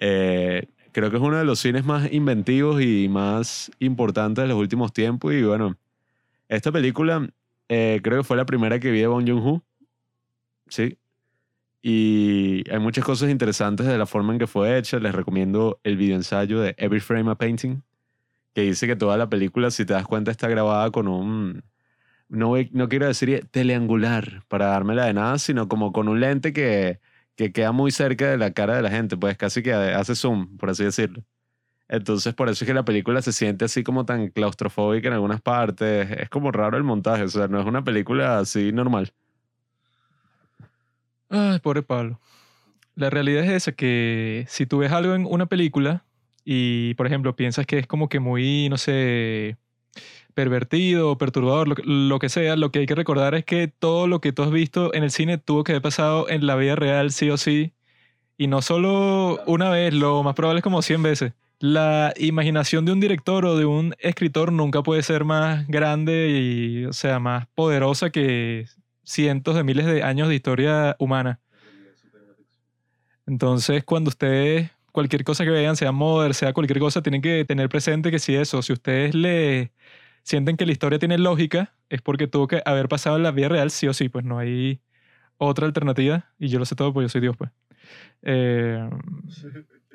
Eh, 0.00 0.66
creo 0.92 1.10
que 1.10 1.16
es 1.16 1.22
uno 1.22 1.36
de 1.36 1.44
los 1.44 1.58
cines 1.58 1.84
más 1.84 2.10
inventivos 2.10 2.80
y 2.82 3.08
más 3.08 3.70
importantes 3.78 4.42
de 4.42 4.48
los 4.48 4.58
últimos 4.58 4.92
tiempos. 4.92 5.34
Y 5.34 5.42
bueno, 5.42 5.76
esta 6.48 6.72
película 6.72 7.28
eh, 7.68 8.00
creo 8.02 8.18
que 8.18 8.24
fue 8.24 8.36
la 8.36 8.46
primera 8.46 8.78
que 8.78 8.90
vi 8.90 9.00
de 9.00 9.06
Bong 9.06 9.28
Joon-ho. 9.28 9.62
Sí. 10.68 10.98
Y 11.82 12.64
hay 12.70 12.78
muchas 12.80 13.04
cosas 13.04 13.30
interesantes 13.30 13.86
de 13.86 13.98
la 13.98 14.06
forma 14.06 14.32
en 14.32 14.38
que 14.38 14.46
fue 14.46 14.76
hecha. 14.78 14.98
Les 14.98 15.14
recomiendo 15.14 15.80
el 15.84 15.96
video 15.96 16.16
ensayo 16.16 16.60
de 16.60 16.74
Every 16.78 17.00
Frame 17.00 17.30
a 17.30 17.36
Painting, 17.36 17.82
que 18.54 18.62
dice 18.62 18.86
que 18.86 18.96
toda 18.96 19.16
la 19.16 19.28
película, 19.28 19.70
si 19.70 19.84
te 19.84 19.92
das 19.92 20.06
cuenta, 20.06 20.30
está 20.30 20.48
grabada 20.48 20.90
con 20.90 21.08
un, 21.08 21.62
no, 22.28 22.54
no 22.72 22.88
quiero 22.88 23.06
decir 23.06 23.46
teleangular 23.50 24.44
para 24.48 24.66
dármela 24.66 25.06
de 25.06 25.14
nada, 25.14 25.38
sino 25.38 25.68
como 25.68 25.92
con 25.92 26.08
un 26.08 26.20
lente 26.20 26.52
que, 26.52 27.00
que 27.36 27.52
queda 27.52 27.72
muy 27.72 27.90
cerca 27.92 28.30
de 28.30 28.38
la 28.38 28.52
cara 28.52 28.76
de 28.76 28.82
la 28.82 28.90
gente, 28.90 29.16
pues 29.16 29.36
casi 29.36 29.62
que 29.62 29.72
hace 29.72 30.14
zoom, 30.16 30.56
por 30.56 30.70
así 30.70 30.84
decirlo. 30.84 31.22
Entonces, 31.88 32.34
por 32.34 32.48
eso 32.48 32.64
es 32.64 32.68
que 32.68 32.74
la 32.74 32.84
película 32.84 33.22
se 33.22 33.32
siente 33.32 33.64
así 33.64 33.84
como 33.84 34.04
tan 34.04 34.28
claustrofóbica 34.28 35.08
en 35.08 35.14
algunas 35.14 35.40
partes. 35.40 36.10
Es 36.10 36.28
como 36.28 36.50
raro 36.50 36.76
el 36.76 36.84
montaje, 36.84 37.22
o 37.22 37.28
sea, 37.28 37.48
no 37.48 37.60
es 37.60 37.66
una 37.66 37.84
película 37.84 38.38
así 38.38 38.72
normal. 38.72 39.12
Ay, 41.28 41.58
pobre 41.60 41.82
Pablo. 41.82 42.20
La 42.94 43.10
realidad 43.10 43.44
es 43.44 43.50
esa, 43.50 43.72
que 43.72 44.46
si 44.48 44.66
tú 44.66 44.78
ves 44.78 44.90
algo 44.90 45.14
en 45.14 45.26
una 45.26 45.46
película, 45.46 46.04
y, 46.44 46.94
por 46.94 47.06
ejemplo, 47.06 47.36
piensas 47.36 47.66
que 47.66 47.78
es 47.78 47.86
como 47.86 48.08
que 48.08 48.20
muy, 48.20 48.68
no 48.68 48.78
sé, 48.78 49.56
pervertido, 50.34 51.18
perturbador, 51.18 51.86
lo, 51.86 52.18
que 52.18 52.28
sea, 52.28 52.56
lo 52.56 52.70
que 52.70 52.80
hay 52.80 52.86
que 52.86 52.94
recordar 52.94 53.34
es 53.34 53.44
que 53.44 53.68
todo 53.68 54.06
lo 54.06 54.20
que 54.20 54.32
tú 54.32 54.42
has 54.42 54.50
visto 54.50 54.94
en 54.94 55.02
el 55.02 55.10
cine 55.10 55.38
tuvo 55.38 55.64
que 55.64 55.72
haber 55.72 55.82
pasado 55.82 56.28
en 56.28 56.46
la 56.46 56.56
vida 56.56 56.76
real 56.76 57.10
sí 57.10 57.30
o 57.30 57.36
sí. 57.36 57.72
Y 58.38 58.46
no 58.48 58.62
solo 58.62 59.42
una 59.46 59.70
vez, 59.70 59.94
lo 59.94 60.22
más 60.22 60.34
probable 60.34 60.60
es 60.60 60.64
como 60.64 60.82
100 60.82 61.02
veces. 61.02 61.32
La 61.58 62.12
imaginación 62.18 62.84
de 62.84 62.92
un 62.92 63.00
director 63.00 63.46
o 63.46 63.56
de 63.56 63.64
un 63.64 63.94
escritor 63.98 64.52
nunca 64.52 64.82
puede 64.82 65.02
ser 65.02 65.24
más 65.24 65.66
grande 65.68 66.28
y, 66.28 66.84
o 66.84 66.92
sea, 66.92 67.18
más 67.18 67.46
poderosa 67.54 68.10
que 68.10 68.66
cientos 69.04 69.54
de 69.54 69.64
miles 69.64 69.86
de 69.86 70.02
años 70.02 70.28
de 70.28 70.34
historia 70.34 70.96
humana. 70.98 71.40
Entonces, 73.26 73.84
cuando 73.84 74.08
ustedes 74.08 74.70
cualquier 74.92 75.24
cosa 75.24 75.44
que 75.44 75.50
vean, 75.50 75.76
sea 75.76 75.92
Mother, 75.92 76.34
sea 76.34 76.52
cualquier 76.52 76.78
cosa, 76.78 77.02
tienen 77.02 77.22
que 77.22 77.44
tener 77.44 77.68
presente 77.68 78.10
que 78.10 78.18
si 78.18 78.34
eso, 78.34 78.62
si 78.62 78.72
ustedes 78.72 79.14
le 79.14 79.72
sienten 80.22 80.56
que 80.56 80.66
la 80.66 80.72
historia 80.72 80.98
tiene 80.98 81.18
lógica, 81.18 81.74
es 81.88 82.02
porque 82.02 82.26
tuvo 82.26 82.48
que 82.48 82.62
haber 82.64 82.88
pasado 82.88 83.16
en 83.16 83.22
la 83.22 83.30
vida 83.30 83.48
real, 83.48 83.70
sí 83.70 83.86
o 83.88 83.94
sí, 83.94 84.08
pues 84.08 84.24
no 84.24 84.38
hay 84.38 84.80
otra 85.38 85.66
alternativa, 85.66 86.32
y 86.38 86.48
yo 86.48 86.58
lo 86.58 86.64
sé 86.64 86.74
todo 86.76 86.92
porque 86.92 87.04
yo 87.04 87.08
soy 87.10 87.20
Dios, 87.20 87.36
pues. 87.36 87.50
Eh, 88.22 88.88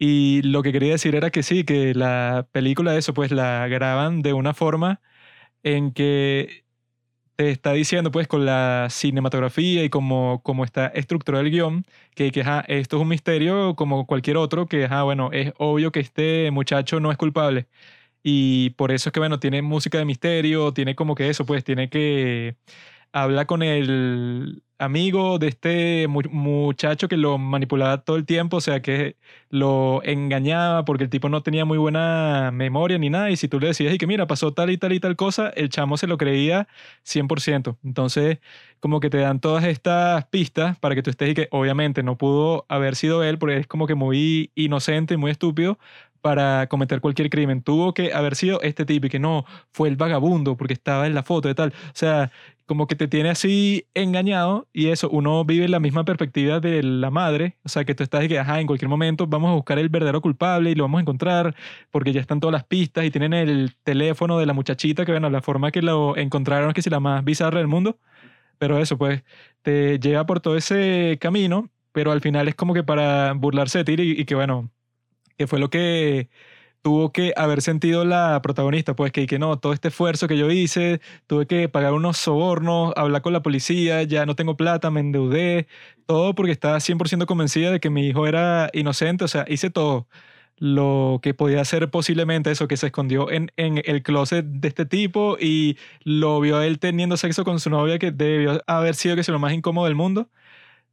y 0.00 0.42
lo 0.42 0.62
que 0.64 0.72
quería 0.72 0.92
decir 0.92 1.14
era 1.16 1.30
que 1.30 1.42
sí, 1.44 1.64
que 1.64 1.94
la 1.94 2.48
película 2.52 2.96
eso, 2.96 3.14
pues 3.14 3.32
la 3.32 3.68
graban 3.68 4.22
de 4.22 4.32
una 4.34 4.54
forma 4.54 5.02
en 5.64 5.92
que 5.92 6.64
te 7.36 7.50
está 7.50 7.72
diciendo, 7.74 8.10
pues, 8.12 8.28
con 8.28 8.46
la 8.46 8.88
cinematografía 8.90 9.84
y 9.84 9.90
como, 9.90 10.42
como 10.42 10.64
está 10.64 10.88
estructurado 10.88 11.44
el 11.44 11.50
guion, 11.52 11.84
que, 12.14 12.32
que 12.32 12.40
esto 12.68 12.96
es 12.96 13.02
un 13.02 13.08
misterio 13.08 13.76
como 13.76 14.06
cualquier 14.06 14.36
otro, 14.38 14.66
que, 14.66 14.86
bueno, 15.04 15.30
es 15.32 15.52
obvio 15.58 15.92
que 15.92 16.00
este 16.00 16.50
muchacho 16.52 17.00
no 17.00 17.12
es 17.12 17.18
culpable. 17.18 17.68
Y 18.22 18.70
por 18.70 18.92
eso 18.92 19.10
es 19.10 19.14
que, 19.14 19.20
bueno, 19.20 19.40
tiene 19.40 19.62
música 19.62 19.98
de 19.98 20.04
misterio, 20.06 20.72
tiene 20.74 20.94
como 20.96 21.14
que 21.16 21.30
eso, 21.30 21.46
pues, 21.46 21.64
tiene 21.64 21.90
que 21.90 22.56
habla 23.12 23.46
con 23.46 23.62
el 23.62 24.62
amigo 24.80 25.38
de 25.38 25.48
este 25.48 26.08
muchacho 26.08 27.06
que 27.08 27.16
lo 27.16 27.38
manipulaba 27.38 28.02
todo 28.02 28.16
el 28.16 28.26
tiempo, 28.26 28.56
o 28.56 28.60
sea, 28.60 28.80
que 28.82 29.16
lo 29.50 30.02
engañaba 30.04 30.84
porque 30.84 31.04
el 31.04 31.10
tipo 31.10 31.28
no 31.28 31.42
tenía 31.42 31.64
muy 31.64 31.78
buena 31.78 32.50
memoria 32.52 32.98
ni 32.98 33.10
nada, 33.10 33.30
y 33.30 33.36
si 33.36 33.46
tú 33.48 33.60
le 33.60 33.68
decías 33.68 33.94
y 33.94 33.98
que 33.98 34.06
mira, 34.06 34.26
pasó 34.26 34.52
tal 34.52 34.70
y 34.70 34.78
tal 34.78 34.92
y 34.92 35.00
tal 35.00 35.16
cosa, 35.16 35.50
el 35.50 35.68
chamo 35.68 35.96
se 35.96 36.06
lo 36.06 36.18
creía 36.18 36.66
100%. 37.04 37.78
Entonces, 37.84 38.38
como 38.80 39.00
que 39.00 39.10
te 39.10 39.18
dan 39.18 39.40
todas 39.40 39.64
estas 39.64 40.24
pistas 40.26 40.78
para 40.78 40.94
que 40.94 41.02
tú 41.02 41.10
estés 41.10 41.30
y 41.30 41.34
que 41.34 41.48
obviamente 41.50 42.02
no 42.02 42.16
pudo 42.16 42.64
haber 42.68 42.96
sido 42.96 43.22
él, 43.22 43.38
porque 43.38 43.58
es 43.58 43.66
como 43.66 43.86
que 43.86 43.94
muy 43.94 44.50
inocente 44.54 45.14
y 45.14 45.16
muy 45.18 45.30
estúpido, 45.30 45.78
para 46.20 46.66
cometer 46.68 47.00
cualquier 47.00 47.30
crimen. 47.30 47.62
Tuvo 47.62 47.94
que 47.94 48.12
haber 48.12 48.36
sido 48.36 48.60
este 48.62 48.84
tipo 48.84 49.06
y 49.06 49.10
que 49.10 49.18
no, 49.18 49.44
fue 49.72 49.88
el 49.88 49.96
vagabundo 49.96 50.56
porque 50.56 50.74
estaba 50.74 51.06
en 51.06 51.14
la 51.14 51.22
foto 51.22 51.48
y 51.50 51.54
tal. 51.54 51.70
O 51.70 51.92
sea, 51.94 52.30
como 52.70 52.86
que 52.86 52.94
te 52.94 53.08
tiene 53.08 53.30
así 53.30 53.88
engañado 53.94 54.68
y 54.72 54.90
eso, 54.90 55.10
uno 55.10 55.44
vive 55.44 55.66
la 55.66 55.80
misma 55.80 56.04
perspectiva 56.04 56.60
de 56.60 56.84
la 56.84 57.10
madre. 57.10 57.56
O 57.64 57.68
sea, 57.68 57.84
que 57.84 57.96
tú 57.96 58.04
estás 58.04 58.20
de 58.20 58.28
que, 58.28 58.38
ajá, 58.38 58.60
en 58.60 58.68
cualquier 58.68 58.88
momento 58.88 59.26
vamos 59.26 59.50
a 59.50 59.54
buscar 59.54 59.78
el 59.80 59.88
verdadero 59.88 60.20
culpable 60.20 60.70
y 60.70 60.76
lo 60.76 60.84
vamos 60.84 60.98
a 61.00 61.02
encontrar 61.02 61.56
porque 61.90 62.12
ya 62.12 62.20
están 62.20 62.38
todas 62.38 62.52
las 62.52 62.64
pistas 62.64 63.04
y 63.04 63.10
tienen 63.10 63.32
el 63.34 63.74
teléfono 63.82 64.38
de 64.38 64.46
la 64.46 64.52
muchachita 64.52 65.04
que, 65.04 65.10
bueno, 65.10 65.30
la 65.30 65.42
forma 65.42 65.72
que 65.72 65.82
lo 65.82 66.16
encontraron 66.16 66.68
es 66.70 66.74
que 66.74 66.80
es 66.80 66.90
la 66.90 67.00
más 67.00 67.24
bizarra 67.24 67.58
del 67.58 67.66
mundo. 67.66 67.98
Pero 68.58 68.78
eso, 68.78 68.98
pues, 68.98 69.24
te 69.62 69.98
lleva 69.98 70.26
por 70.26 70.40
todo 70.40 70.56
ese 70.56 71.18
camino, 71.20 71.70
pero 71.92 72.12
al 72.12 72.20
final 72.20 72.48
es 72.48 72.54
como 72.54 72.74
que 72.74 72.84
para 72.84 73.32
burlarse 73.32 73.78
de 73.82 73.84
ti 73.84 73.94
y 73.98 74.24
que, 74.26 74.34
bueno, 74.36 74.70
que 75.40 75.46
fue 75.46 75.58
lo 75.58 75.70
que 75.70 76.28
tuvo 76.82 77.12
que 77.12 77.32
haber 77.34 77.62
sentido 77.62 78.04
la 78.04 78.42
protagonista, 78.42 78.94
pues 78.94 79.10
que, 79.10 79.26
que 79.26 79.38
no, 79.38 79.58
todo 79.58 79.72
este 79.72 79.88
esfuerzo 79.88 80.28
que 80.28 80.36
yo 80.36 80.50
hice, 80.50 81.00
tuve 81.26 81.46
que 81.46 81.70
pagar 81.70 81.94
unos 81.94 82.18
sobornos, 82.18 82.92
hablar 82.94 83.22
con 83.22 83.32
la 83.32 83.42
policía, 83.42 84.02
ya 84.02 84.26
no 84.26 84.36
tengo 84.36 84.58
plata, 84.58 84.90
me 84.90 85.00
endeudé, 85.00 85.66
todo 86.04 86.34
porque 86.34 86.52
estaba 86.52 86.78
100% 86.78 87.24
convencida 87.24 87.70
de 87.70 87.80
que 87.80 87.88
mi 87.88 88.06
hijo 88.06 88.26
era 88.26 88.68
inocente, 88.74 89.24
o 89.24 89.28
sea, 89.28 89.46
hice 89.48 89.70
todo 89.70 90.08
lo 90.58 91.20
que 91.22 91.32
podía 91.32 91.62
hacer 91.62 91.90
posiblemente 91.90 92.50
eso, 92.50 92.68
que 92.68 92.76
se 92.76 92.88
escondió 92.88 93.30
en, 93.30 93.50
en 93.56 93.80
el 93.86 94.02
closet 94.02 94.44
de 94.44 94.68
este 94.68 94.84
tipo 94.84 95.38
y 95.40 95.78
lo 96.04 96.38
vio 96.40 96.60
él 96.60 96.78
teniendo 96.78 97.16
sexo 97.16 97.44
con 97.44 97.60
su 97.60 97.70
novia, 97.70 97.98
que 97.98 98.10
debió 98.12 98.62
haber 98.66 98.94
sido 98.94 99.14
que 99.14 99.22
es 99.22 99.28
lo 99.30 99.38
más 99.38 99.54
incómodo 99.54 99.86
del 99.86 99.94
mundo. 99.94 100.28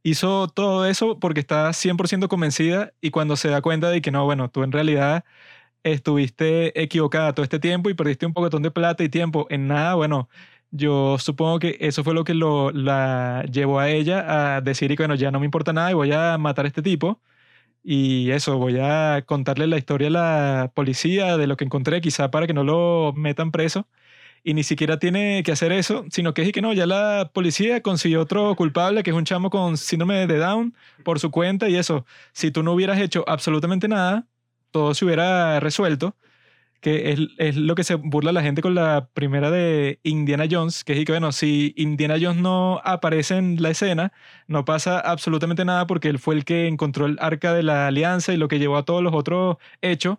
Hizo 0.08 0.48
todo 0.48 0.86
eso 0.86 1.18
porque 1.18 1.40
está 1.40 1.70
100% 1.74 2.28
convencida 2.28 2.94
y 3.02 3.10
cuando 3.10 3.36
se 3.36 3.48
da 3.48 3.60
cuenta 3.60 3.90
de 3.90 4.00
que 4.00 4.10
no, 4.10 4.24
bueno, 4.24 4.50
tú 4.50 4.62
en 4.62 4.72
realidad 4.72 5.24
estuviste 5.84 6.80
equivocada 6.82 7.34
todo 7.34 7.44
este 7.44 7.58
tiempo 7.60 7.90
y 7.90 7.94
perdiste 7.94 8.26
un 8.26 8.34
poquitón 8.34 8.62
de 8.62 8.70
plata 8.70 9.04
y 9.04 9.10
tiempo 9.10 9.46
en 9.50 9.68
nada, 9.68 9.94
bueno, 9.96 10.28
yo 10.70 11.18
supongo 11.18 11.58
que 11.60 11.76
eso 11.80 12.04
fue 12.04 12.14
lo 12.14 12.24
que 12.24 12.34
lo, 12.34 12.70
la 12.72 13.44
llevó 13.52 13.80
a 13.80 13.90
ella 13.90 14.56
a 14.56 14.60
decir, 14.62 14.92
y 14.92 14.96
bueno, 14.96 15.14
ya 15.14 15.30
no 15.30 15.40
me 15.40 15.46
importa 15.46 15.72
nada 15.74 15.90
y 15.90 15.94
voy 15.94 16.12
a 16.12 16.38
matar 16.38 16.64
a 16.66 16.68
este 16.68 16.82
tipo 16.82 17.20
y 17.82 18.30
eso, 18.32 18.58
voy 18.58 18.78
a 18.80 19.24
contarle 19.26 19.66
la 19.66 19.78
historia 19.78 20.08
a 20.08 20.10
la 20.10 20.72
policía 20.74 21.36
de 21.36 21.46
lo 21.46 21.56
que 21.56 21.64
encontré, 21.64 22.00
quizá 22.00 22.30
para 22.30 22.46
que 22.46 22.54
no 22.54 22.64
lo 22.64 23.12
metan 23.16 23.50
preso. 23.52 23.88
Y 24.44 24.54
ni 24.54 24.62
siquiera 24.62 24.98
tiene 24.98 25.42
que 25.44 25.52
hacer 25.52 25.72
eso, 25.72 26.04
sino 26.10 26.34
que 26.34 26.42
es 26.42 26.52
que 26.52 26.62
no, 26.62 26.72
ya 26.72 26.86
la 26.86 27.30
policía 27.32 27.82
consiguió 27.82 28.22
otro 28.22 28.54
culpable, 28.56 29.02
que 29.02 29.10
es 29.10 29.16
un 29.16 29.24
chamo 29.24 29.50
con 29.50 29.76
síndrome 29.76 30.26
de 30.26 30.38
Down, 30.38 30.74
por 31.04 31.18
su 31.20 31.30
cuenta 31.30 31.68
y 31.68 31.76
eso. 31.76 32.06
Si 32.32 32.50
tú 32.50 32.62
no 32.62 32.72
hubieras 32.72 33.00
hecho 33.00 33.24
absolutamente 33.26 33.88
nada, 33.88 34.26
todo 34.70 34.94
se 34.94 35.04
hubiera 35.04 35.60
resuelto 35.60 36.16
que 36.80 37.12
es, 37.12 37.20
es, 37.38 37.56
lo 37.56 37.74
que 37.74 37.84
se 37.84 37.96
burla 37.96 38.32
la 38.32 38.42
gente 38.42 38.62
con 38.62 38.74
la 38.74 39.08
primera 39.12 39.50
de 39.50 39.98
Indiana 40.04 40.44
Jones, 40.50 40.84
que 40.84 40.98
es 40.98 41.04
que, 41.04 41.12
bueno, 41.12 41.32
si 41.32 41.74
Indiana 41.76 42.16
Jones 42.20 42.40
no 42.40 42.80
aparece 42.84 43.36
en 43.36 43.60
la 43.60 43.70
escena, 43.70 44.12
no 44.46 44.64
pasa 44.64 45.00
absolutamente 45.00 45.64
nada 45.64 45.86
porque 45.86 46.08
él 46.08 46.18
fue 46.18 46.34
el 46.36 46.44
que 46.44 46.68
encontró 46.68 47.06
el 47.06 47.18
arca 47.20 47.52
de 47.52 47.62
la 47.64 47.88
alianza 47.88 48.32
y 48.32 48.36
lo 48.36 48.48
que 48.48 48.58
llevó 48.58 48.76
a 48.76 48.84
todos 48.84 49.02
los 49.02 49.14
otros 49.14 49.56
hechos 49.82 50.18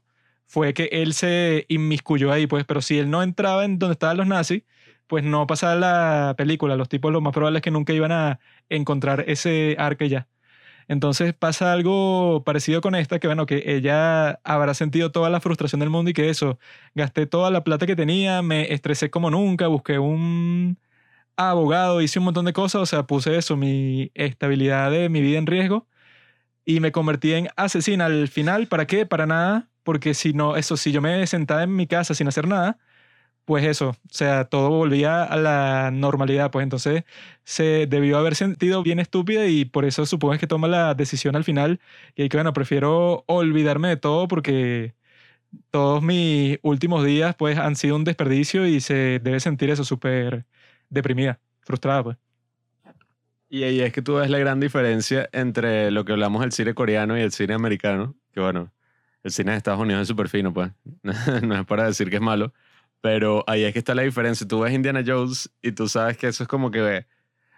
fue 0.50 0.74
que 0.74 0.90
él 0.92 1.14
se 1.14 1.66
inmiscuyó 1.70 2.32
ahí, 2.32 2.48
pues, 2.48 2.66
pero 2.66 2.82
si 2.82 2.98
él 3.00 3.12
no 3.12 3.22
entraba 3.24 3.66
en 3.66 3.80
donde 3.80 3.94
estaban 3.94 4.18
los 4.18 4.28
nazis, 4.28 4.64
pues 5.08 5.24
no 5.24 5.48
pasaba 5.48 5.76
la 5.76 6.36
película, 6.38 6.76
los 6.76 6.90
tipos 6.90 7.12
lo 7.14 7.22
más 7.22 7.34
probable 7.34 7.60
es 7.60 7.64
que 7.64 7.72
nunca 7.72 7.94
iban 7.94 8.12
a 8.12 8.40
encontrar 8.70 9.26
ese 9.28 9.76
arca 9.80 10.06
ya. 10.08 10.28
Entonces 10.88 11.34
pasa 11.36 11.74
algo 11.74 12.44
parecido 12.46 12.82
con 12.82 12.96
esta, 12.96 13.20
que 13.20 13.28
bueno, 13.28 13.46
que 13.46 13.64
ella 13.68 14.40
habrá 14.44 14.74
sentido 14.74 15.12
toda 15.12 15.30
la 15.30 15.42
frustración 15.42 15.82
del 15.82 15.92
mundo 15.92 16.12
y 16.12 16.14
que 16.14 16.30
eso, 16.30 16.60
gasté 16.96 17.28
toda 17.28 17.52
la 17.52 17.64
plata 17.64 17.86
que 17.88 17.96
tenía, 17.96 18.42
me 18.42 18.74
estresé 18.74 19.12
como 19.12 19.30
nunca, 19.32 19.68
busqué 19.68 20.00
un 20.00 20.80
abogado, 21.38 22.02
hice 22.02 22.20
un 22.20 22.26
montón 22.26 22.46
de 22.46 22.54
cosas, 22.54 22.82
o 22.84 22.86
sea, 22.88 23.04
puse 23.08 23.38
eso, 23.38 23.58
mi 23.58 24.12
estabilidad 24.16 24.92
de 24.92 25.10
mi 25.10 25.22
vida 25.22 25.38
en 25.40 25.48
riesgo 25.48 25.88
y 26.66 26.80
me 26.82 26.92
convertí 26.92 27.34
en 27.34 27.50
asesina 27.56 28.06
al 28.06 28.28
final, 28.30 28.68
¿para 28.68 28.88
qué? 28.88 29.06
Para 29.06 29.26
nada, 29.28 29.69
porque 29.90 30.14
si 30.14 30.34
no, 30.34 30.56
eso, 30.56 30.78
si 30.78 30.92
yo 30.92 31.02
me 31.02 31.26
sentaba 31.26 31.64
en 31.64 31.76
mi 31.76 31.88
casa 31.88 32.14
sin 32.14 32.28
hacer 32.28 32.48
nada, 32.48 32.78
pues 33.46 33.66
eso, 33.66 33.90
o 33.90 33.96
sea, 34.12 34.46
todo 34.46 34.70
volvía 34.70 35.24
a 35.24 35.36
la 35.38 35.90
normalidad, 35.92 36.52
pues 36.52 36.64
entonces 36.64 37.06
se 37.44 37.88
debió 37.88 38.20
haber 38.20 38.36
sentido 38.36 38.84
bien 38.84 39.00
estúpida 39.00 39.48
y 39.48 39.66
por 39.66 39.86
eso 39.86 40.06
supongo 40.06 40.38
que 40.38 40.46
toma 40.46 40.68
la 40.68 40.94
decisión 40.94 41.36
al 41.36 41.44
final 41.44 41.80
y 42.16 42.30
que 42.30 42.38
bueno, 42.38 42.54
prefiero 42.54 43.24
olvidarme 43.28 43.90
de 43.90 43.98
todo 43.98 44.28
porque 44.28 44.94
todos 45.72 46.04
mis 46.04 46.60
últimos 46.62 47.04
días 47.04 47.36
pues 47.36 47.58
han 47.58 47.76
sido 47.76 47.96
un 47.96 48.04
desperdicio 48.06 48.68
y 48.68 48.82
se 48.82 49.20
debe 49.24 49.40
sentir 49.40 49.72
eso 49.72 49.84
súper 49.86 50.46
deprimida, 50.90 51.40
frustrada 51.62 52.04
pues. 52.04 52.18
Y 53.50 53.64
ahí 53.64 53.82
es 53.82 53.92
que 53.94 54.04
tú 54.04 54.16
ves 54.18 54.30
la 54.30 54.38
gran 54.38 54.60
diferencia 54.60 55.30
entre 55.34 55.90
lo 55.92 56.06
que 56.06 56.12
hablamos 56.12 56.42
del 56.42 56.52
cine 56.52 56.76
coreano 56.76 57.18
y 57.18 57.22
el 57.22 57.32
cine 57.32 57.56
americano, 57.56 58.16
que 58.34 58.40
bueno, 58.42 58.72
el 59.24 59.32
cine 59.32 59.52
de 59.52 59.58
Estados 59.58 59.80
Unidos 59.80 60.04
es 60.04 60.08
súper 60.08 60.30
fino 60.30 60.54
pues, 60.54 60.72
no 61.44 61.56
es 61.56 61.66
para 61.66 61.86
decir 61.86 62.10
que 62.10 62.18
es 62.18 62.22
malo, 62.22 62.54
pero 63.02 63.44
ahí 63.48 63.64
es 63.64 63.74
que 63.74 63.80
está 63.80 63.96
la 63.96 64.04
diferencia. 64.04 64.48
Tú 64.48 64.62
ves 64.62 64.74
Indiana 64.74 65.04
Jones 65.06 65.52
y 65.62 65.72
tú 65.72 65.88
sabes 65.88 66.18
que 66.18 66.28
eso 66.28 66.44
es 66.44 66.50
como 66.50 66.72
que 66.72 67.06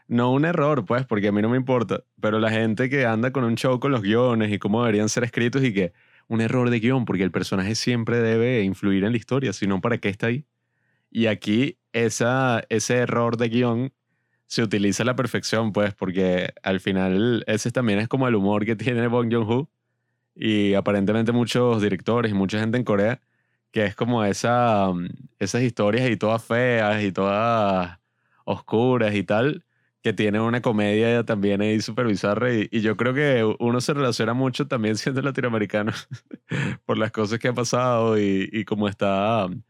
no 0.08 0.32
un 0.34 0.45
error, 0.45 0.86
pues, 0.86 1.06
porque 1.06 1.30
a 1.30 1.32
mí 1.32 1.41
no 1.41 1.50
me 1.50 1.58
importa, 1.58 2.04
pero 2.19 2.39
la 2.39 2.52
gente 2.52 2.89
que 2.89 3.06
anda 3.06 3.32
con 3.32 3.43
un 3.43 3.56
show 3.56 3.80
con 3.80 3.91
los 3.91 4.02
guiones 4.02 4.52
y 4.52 4.60
cómo 4.60 4.82
deberían 4.82 5.10
ser 5.10 5.24
escritos 5.24 5.63
y 5.63 5.74
que 5.74 5.93
un 6.28 6.41
error 6.41 6.69
de 6.69 6.80
guion, 6.80 7.06
porque 7.06 7.24
el 7.24 7.32
personaje 7.32 7.76
siempre 7.76 8.17
debe 8.19 8.62
influir 8.63 9.04
en 9.06 9.12
la 9.12 9.17
historia, 9.17 9.54
si 9.54 9.67
no, 9.67 9.82
¿para 9.82 9.97
qué 10.00 10.10
está 10.10 10.28
ahí? 10.28 10.45
Y 11.10 11.28
aquí 11.28 11.78
esa, 11.93 12.63
ese 12.69 12.97
error 12.97 13.38
de 13.38 13.50
guion 13.50 13.93
se 14.47 14.63
utiliza 14.63 15.04
a 15.04 15.06
la 15.06 15.15
perfección, 15.15 15.71
pues, 15.71 15.93
porque 15.93 16.54
al 16.63 16.82
final 16.82 17.43
ese 17.47 17.71
también 17.71 18.00
es 18.00 18.08
como 18.08 18.28
el 18.28 18.36
humor 18.36 18.65
que 18.65 18.76
tiene 18.76 19.08
Bong 19.08 19.32
Joon-ho 19.32 19.69
y 20.36 20.74
aparentemente 20.74 21.32
muchos 21.32 21.82
directores 21.82 22.32
y 22.32 22.36
mucha 22.36 22.60
gente 22.60 22.78
en 22.78 22.84
Corea 22.84 23.22
que 23.72 23.86
es 23.86 23.96
como 23.96 24.24
esa, 24.24 24.91
mm, 24.94 25.08
esas 25.39 25.62
historias 25.63 26.10
y 26.10 26.17
todas 26.17 26.44
feas 26.44 27.04
y 27.04 27.12
todas 27.12 28.00
oscuras 28.46 29.15
y 29.15 29.24
tal, 29.24 29.65
que 30.04 30.13
tiene 30.13 30.39
una 30.39 30.62
comedia 30.62 31.24
también 31.24 31.62
ahí 31.62 31.80
súper 31.80 32.08
bizarra 32.08 32.54
y, 32.54 32.67
yo 32.82 32.98
creo 32.98 33.13
que 33.13 33.56
uno 33.60 33.82
se 33.82 33.94
relaciona 33.94 34.34
mucho 34.34 34.67
también 34.67 34.96
siendo 34.98 35.22
latinoamericano 35.22 35.94
por 36.86 36.98
las 36.98 37.12
cosas 37.12 37.39
que 37.39 37.48
ha 37.50 37.54
pasado 37.54 38.20
y, 38.20 38.50
y 38.52 38.65
cómo 38.65 38.88
está 38.88 39.48
mm, 39.50 39.62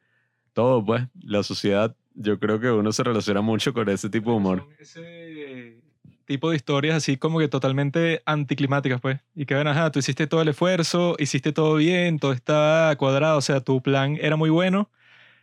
todo, 0.54 0.84
pues, 0.84 1.04
la 1.22 1.44
sociedad. 1.44 1.96
Yo 2.14 2.40
creo 2.40 2.60
que 2.60 2.70
uno 2.70 2.92
se 2.92 3.04
relaciona 3.04 3.42
mucho 3.42 3.74
con 3.74 3.88
ese 3.88 4.10
tipo 4.10 4.32
de 4.32 4.38
humor. 4.38 4.68
Tipo 6.32 6.50
de 6.50 6.56
historias 6.56 6.96
así 6.96 7.18
como 7.18 7.40
que 7.40 7.48
totalmente 7.50 8.22
anticlimáticas, 8.26 9.02
pues. 9.02 9.20
Y 9.36 9.46
que, 9.46 9.56
bueno, 9.56 9.72
ajá, 9.72 9.92
tú 9.92 10.00
hiciste 10.00 10.28
todo 10.28 10.42
el 10.42 10.48
esfuerzo, 10.50 11.16
hiciste 11.20 11.52
todo 11.52 11.76
bien, 11.76 12.20
todo 12.20 12.32
está 12.32 12.96
cuadrado, 12.98 13.38
o 13.38 13.42
sea, 13.42 13.60
tu 13.62 13.82
plan 13.82 14.18
era 14.22 14.38
muy 14.38 14.50
bueno, 14.50 14.90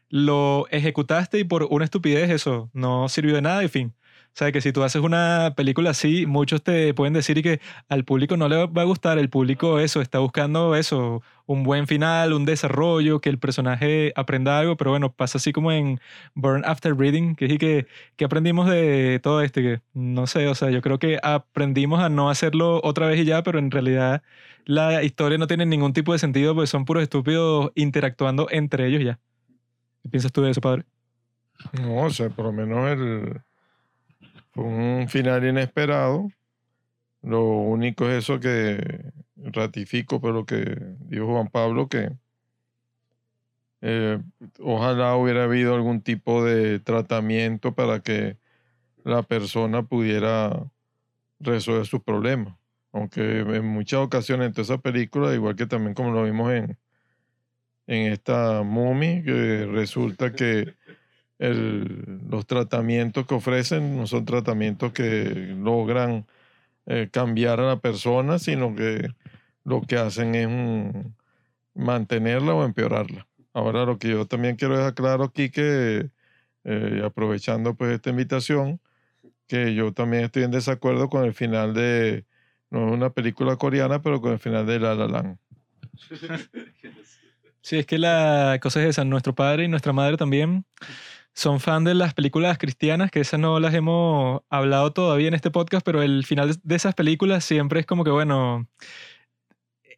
lo 0.08 0.66
ejecutaste 0.70 1.38
y 1.40 1.44
por 1.44 1.64
una 1.70 1.84
estupidez 1.84 2.30
eso 2.30 2.70
no 2.72 3.08
sirvió 3.10 3.34
de 3.34 3.42
nada 3.42 3.62
y 3.64 3.68
fin. 3.68 3.94
O 4.38 4.40
sea, 4.40 4.52
que 4.52 4.60
si 4.60 4.72
tú 4.72 4.84
haces 4.84 5.02
una 5.02 5.54
película 5.56 5.90
así, 5.90 6.24
muchos 6.24 6.62
te 6.62 6.94
pueden 6.94 7.12
decir 7.12 7.42
que 7.42 7.60
al 7.88 8.04
público 8.04 8.36
no 8.36 8.48
le 8.48 8.66
va 8.66 8.82
a 8.82 8.84
gustar. 8.84 9.18
El 9.18 9.30
público 9.30 9.80
eso, 9.80 10.00
está 10.00 10.20
buscando 10.20 10.76
eso, 10.76 11.24
un 11.46 11.64
buen 11.64 11.88
final, 11.88 12.32
un 12.32 12.44
desarrollo, 12.44 13.20
que 13.20 13.30
el 13.30 13.40
personaje 13.40 14.12
aprenda 14.14 14.56
algo. 14.60 14.76
Pero 14.76 14.92
bueno, 14.92 15.10
pasa 15.10 15.38
así 15.38 15.50
como 15.50 15.72
en 15.72 15.98
Burn 16.36 16.62
After 16.64 16.96
Reading, 16.96 17.34
que 17.34 17.46
es 17.46 17.58
que, 17.58 17.88
que 18.14 18.24
aprendimos 18.24 18.70
de 18.70 19.18
todo 19.24 19.40
que 19.40 19.80
no 19.92 20.28
sé, 20.28 20.46
o 20.46 20.54
sea, 20.54 20.70
yo 20.70 20.82
creo 20.82 21.00
que 21.00 21.18
aprendimos 21.20 21.98
a 21.98 22.08
no 22.08 22.30
hacerlo 22.30 22.80
otra 22.84 23.08
vez 23.08 23.18
y 23.18 23.24
ya, 23.24 23.42
pero 23.42 23.58
en 23.58 23.72
realidad 23.72 24.22
la 24.66 25.02
historia 25.02 25.36
no 25.36 25.48
tiene 25.48 25.66
ningún 25.66 25.92
tipo 25.92 26.12
de 26.12 26.20
sentido, 26.20 26.54
porque 26.54 26.68
son 26.68 26.84
puros 26.84 27.02
estúpidos 27.02 27.72
interactuando 27.74 28.46
entre 28.52 28.86
ellos 28.86 29.02
ya. 29.02 29.18
¿Qué 30.04 30.10
piensas 30.10 30.30
tú 30.30 30.42
de 30.42 30.52
eso, 30.52 30.60
padre? 30.60 30.84
No, 31.72 32.04
o 32.04 32.10
sea, 32.10 32.30
por 32.30 32.44
lo 32.44 32.52
menos 32.52 32.88
el 32.88 33.40
un 34.58 35.08
final 35.08 35.46
inesperado. 35.46 36.28
Lo 37.22 37.44
único 37.44 38.08
es 38.08 38.24
eso 38.24 38.40
que 38.40 39.12
ratifico, 39.36 40.20
pero 40.20 40.44
que 40.46 40.76
dijo 41.00 41.26
Juan 41.26 41.48
Pablo, 41.48 41.88
que 41.88 42.10
eh, 43.80 44.18
ojalá 44.60 45.16
hubiera 45.16 45.44
habido 45.44 45.74
algún 45.74 46.02
tipo 46.02 46.44
de 46.44 46.80
tratamiento 46.80 47.74
para 47.74 48.00
que 48.00 48.36
la 49.04 49.22
persona 49.22 49.84
pudiera 49.84 50.70
resolver 51.40 51.86
sus 51.86 52.02
problemas. 52.02 52.54
Aunque 52.92 53.40
en 53.40 53.66
muchas 53.66 54.00
ocasiones 54.00 54.48
en 54.48 54.52
toda 54.52 54.62
esa 54.62 54.78
película, 54.78 55.34
igual 55.34 55.56
que 55.56 55.66
también 55.66 55.94
como 55.94 56.10
lo 56.10 56.24
vimos 56.24 56.52
en, 56.52 56.78
en 57.86 58.12
esta 58.12 58.62
Mummy, 58.62 59.22
que 59.22 59.66
resulta 59.66 60.32
que 60.32 60.74
los 61.38 62.46
tratamientos 62.46 63.26
que 63.26 63.34
ofrecen 63.34 63.96
no 63.96 64.06
son 64.06 64.24
tratamientos 64.24 64.92
que 64.92 65.54
logran 65.56 66.26
eh, 66.86 67.08
cambiar 67.12 67.60
a 67.60 67.68
la 67.68 67.80
persona, 67.80 68.38
sino 68.38 68.74
que 68.74 69.08
lo 69.64 69.82
que 69.82 69.96
hacen 69.96 70.34
es 70.34 70.48
mantenerla 71.74 72.54
o 72.54 72.64
empeorarla. 72.64 73.26
Ahora 73.52 73.84
lo 73.84 73.98
que 73.98 74.08
yo 74.08 74.26
también 74.26 74.56
quiero 74.56 74.76
dejar 74.76 74.94
claro 74.94 75.24
aquí 75.24 75.50
que, 75.50 76.10
eh, 76.64 77.02
aprovechando 77.04 77.74
pues 77.74 77.92
esta 77.92 78.10
invitación, 78.10 78.80
que 79.46 79.74
yo 79.74 79.92
también 79.92 80.24
estoy 80.24 80.42
en 80.42 80.50
desacuerdo 80.50 81.08
con 81.08 81.24
el 81.24 81.34
final 81.34 81.72
de, 81.72 82.24
no 82.70 82.88
es 82.88 82.92
una 82.92 83.10
película 83.10 83.56
coreana, 83.56 84.02
pero 84.02 84.20
con 84.20 84.32
el 84.32 84.38
final 84.38 84.66
de 84.66 84.80
La 84.80 84.94
La 84.94 85.06
Land. 85.06 85.38
Sí, 87.60 87.78
es 87.78 87.86
que 87.86 87.98
la 87.98 88.58
cosa 88.62 88.82
es 88.82 88.90
esa, 88.90 89.04
nuestro 89.04 89.34
padre 89.34 89.64
y 89.64 89.68
nuestra 89.68 89.92
madre 89.92 90.16
también 90.16 90.64
son 91.38 91.60
fan 91.60 91.84
de 91.84 91.94
las 91.94 92.14
películas 92.14 92.58
cristianas, 92.58 93.12
que 93.12 93.20
esas 93.20 93.38
no 93.38 93.60
las 93.60 93.72
hemos 93.72 94.42
hablado 94.50 94.92
todavía 94.92 95.28
en 95.28 95.34
este 95.34 95.52
podcast, 95.52 95.84
pero 95.86 96.02
el 96.02 96.24
final 96.26 96.56
de 96.62 96.74
esas 96.74 96.94
películas 96.96 97.44
siempre 97.44 97.78
es 97.80 97.86
como 97.86 98.02
que, 98.02 98.10
bueno, 98.10 98.66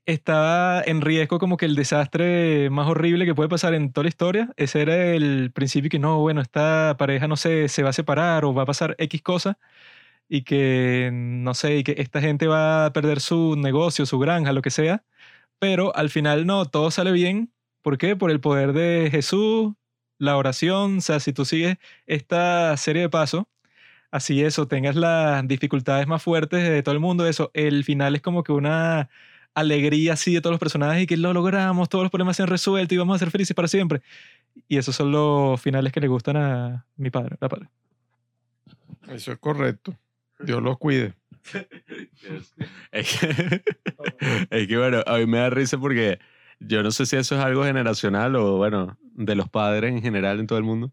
estaba 0.05 0.83
en 0.85 1.01
riesgo 1.01 1.39
como 1.39 1.57
que 1.57 1.67
el 1.67 1.77
desastre 1.77 2.69
más 2.71 2.89
horrible 2.89 3.25
que 3.25 3.35
puede 3.35 3.49
pasar 3.49 3.75
en 3.75 3.93
toda 3.93 4.05
la 4.05 4.09
historia. 4.11 4.53
Ese 4.57 4.83
era 4.83 5.15
el 5.15 5.51
principio 5.53 5.91
que 5.91 5.99
no, 5.99 6.19
bueno, 6.21 6.43
esta 6.43 6.97
pareja 6.99 7.27
no 7.29 7.37
sé, 7.37 7.69
se 7.69 7.83
va 7.83 7.91
a 7.91 7.93
separar 7.95 8.45
o 8.45 8.53
va 8.55 8.65
a 8.65 8.67
pasar 8.67 8.95
X 8.99 9.23
cosa 9.23 9.59
y 10.29 10.43
que, 10.45 11.11
no 11.13 11.55
sé, 11.55 11.79
y 11.79 11.85
que 11.85 11.95
esta 11.99 12.21
gente 12.21 12.47
va 12.49 12.87
a 12.87 12.93
perder 12.93 13.21
su 13.21 13.57
negocio, 13.57 14.07
su 14.07 14.19
granja, 14.19 14.53
lo 14.53 14.63
que 14.63 14.71
sea. 14.71 15.05
Pero 15.61 15.95
al 15.97 16.11
final 16.11 16.47
no, 16.47 16.67
todo 16.67 16.91
sale 16.91 17.13
bien. 17.13 17.53
¿Por 17.83 17.99
qué? 17.99 18.17
Por 18.17 18.31
el 18.31 18.41
poder 18.41 18.73
de 18.75 19.09
Jesús, 19.11 19.75
la 20.21 20.37
oración, 20.37 20.99
o 20.99 21.01
sea, 21.01 21.19
si 21.19 21.33
tú 21.33 21.45
sigues 21.45 21.79
esta 22.07 22.77
serie 22.77 23.03
de 23.03 23.09
pasos, 23.09 23.45
así 24.11 24.43
eso, 24.43 24.69
tengas 24.69 24.97
las 24.97 25.47
dificultades 25.49 26.07
más 26.07 26.23
fuertes 26.23 26.63
de 26.63 26.83
todo 26.83 26.95
el 26.95 27.01
mundo, 27.01 27.27
eso, 27.27 27.51
el 27.55 27.85
final 27.85 28.15
es 28.15 28.23
como 28.23 28.45
que 28.45 28.53
una 28.53 29.09
alegría 29.55 30.13
así 30.13 30.35
de 30.35 30.41
todos 30.43 30.53
los 30.53 30.61
personajes 30.61 31.05
y 31.05 31.07
que 31.07 31.17
lo 31.17 31.33
logramos, 31.33 31.89
todos 31.89 32.05
los 32.05 32.11
problemas 32.11 32.37
se 32.37 32.43
han 32.43 32.49
resuelto 32.49 32.95
y 32.95 32.99
vamos 32.99 33.17
a 33.17 33.19
ser 33.19 33.31
felices 33.31 33.55
para 33.55 33.67
siempre. 33.67 34.03
Y 34.69 34.77
esos 34.77 34.95
son 34.95 35.11
los 35.11 35.61
finales 35.61 35.93
que 35.93 36.01
le 36.01 36.09
gustan 36.09 36.37
a 36.37 36.87
mi 36.97 37.11
padre, 37.11 37.37
la 37.41 37.49
padre. 37.49 37.69
Eso 39.09 39.33
es 39.33 39.39
correcto. 39.39 39.97
Dios 40.39 40.63
los 40.63 40.79
cuide. 40.79 41.15
Es 42.93 43.19
que, 43.19 43.63
es 44.51 44.69
que, 44.69 44.77
bueno, 44.77 45.03
a 45.07 45.17
mí 45.17 45.27
me 45.27 45.39
da 45.39 45.49
risa 45.49 45.79
porque 45.79 46.19
yo 46.61 46.83
no 46.83 46.91
sé 46.91 47.07
si 47.07 47.17
eso 47.17 47.37
es 47.37 47.41
algo 47.43 47.65
generacional 47.65 48.37
o, 48.37 48.57
bueno, 48.57 48.99
de 49.15 49.35
los 49.35 49.49
padres 49.49 49.93
en 49.93 50.03
general 50.03 50.41
en 50.41 50.47
todo 50.47 50.59
el 50.59 50.65
mundo. 50.65 50.93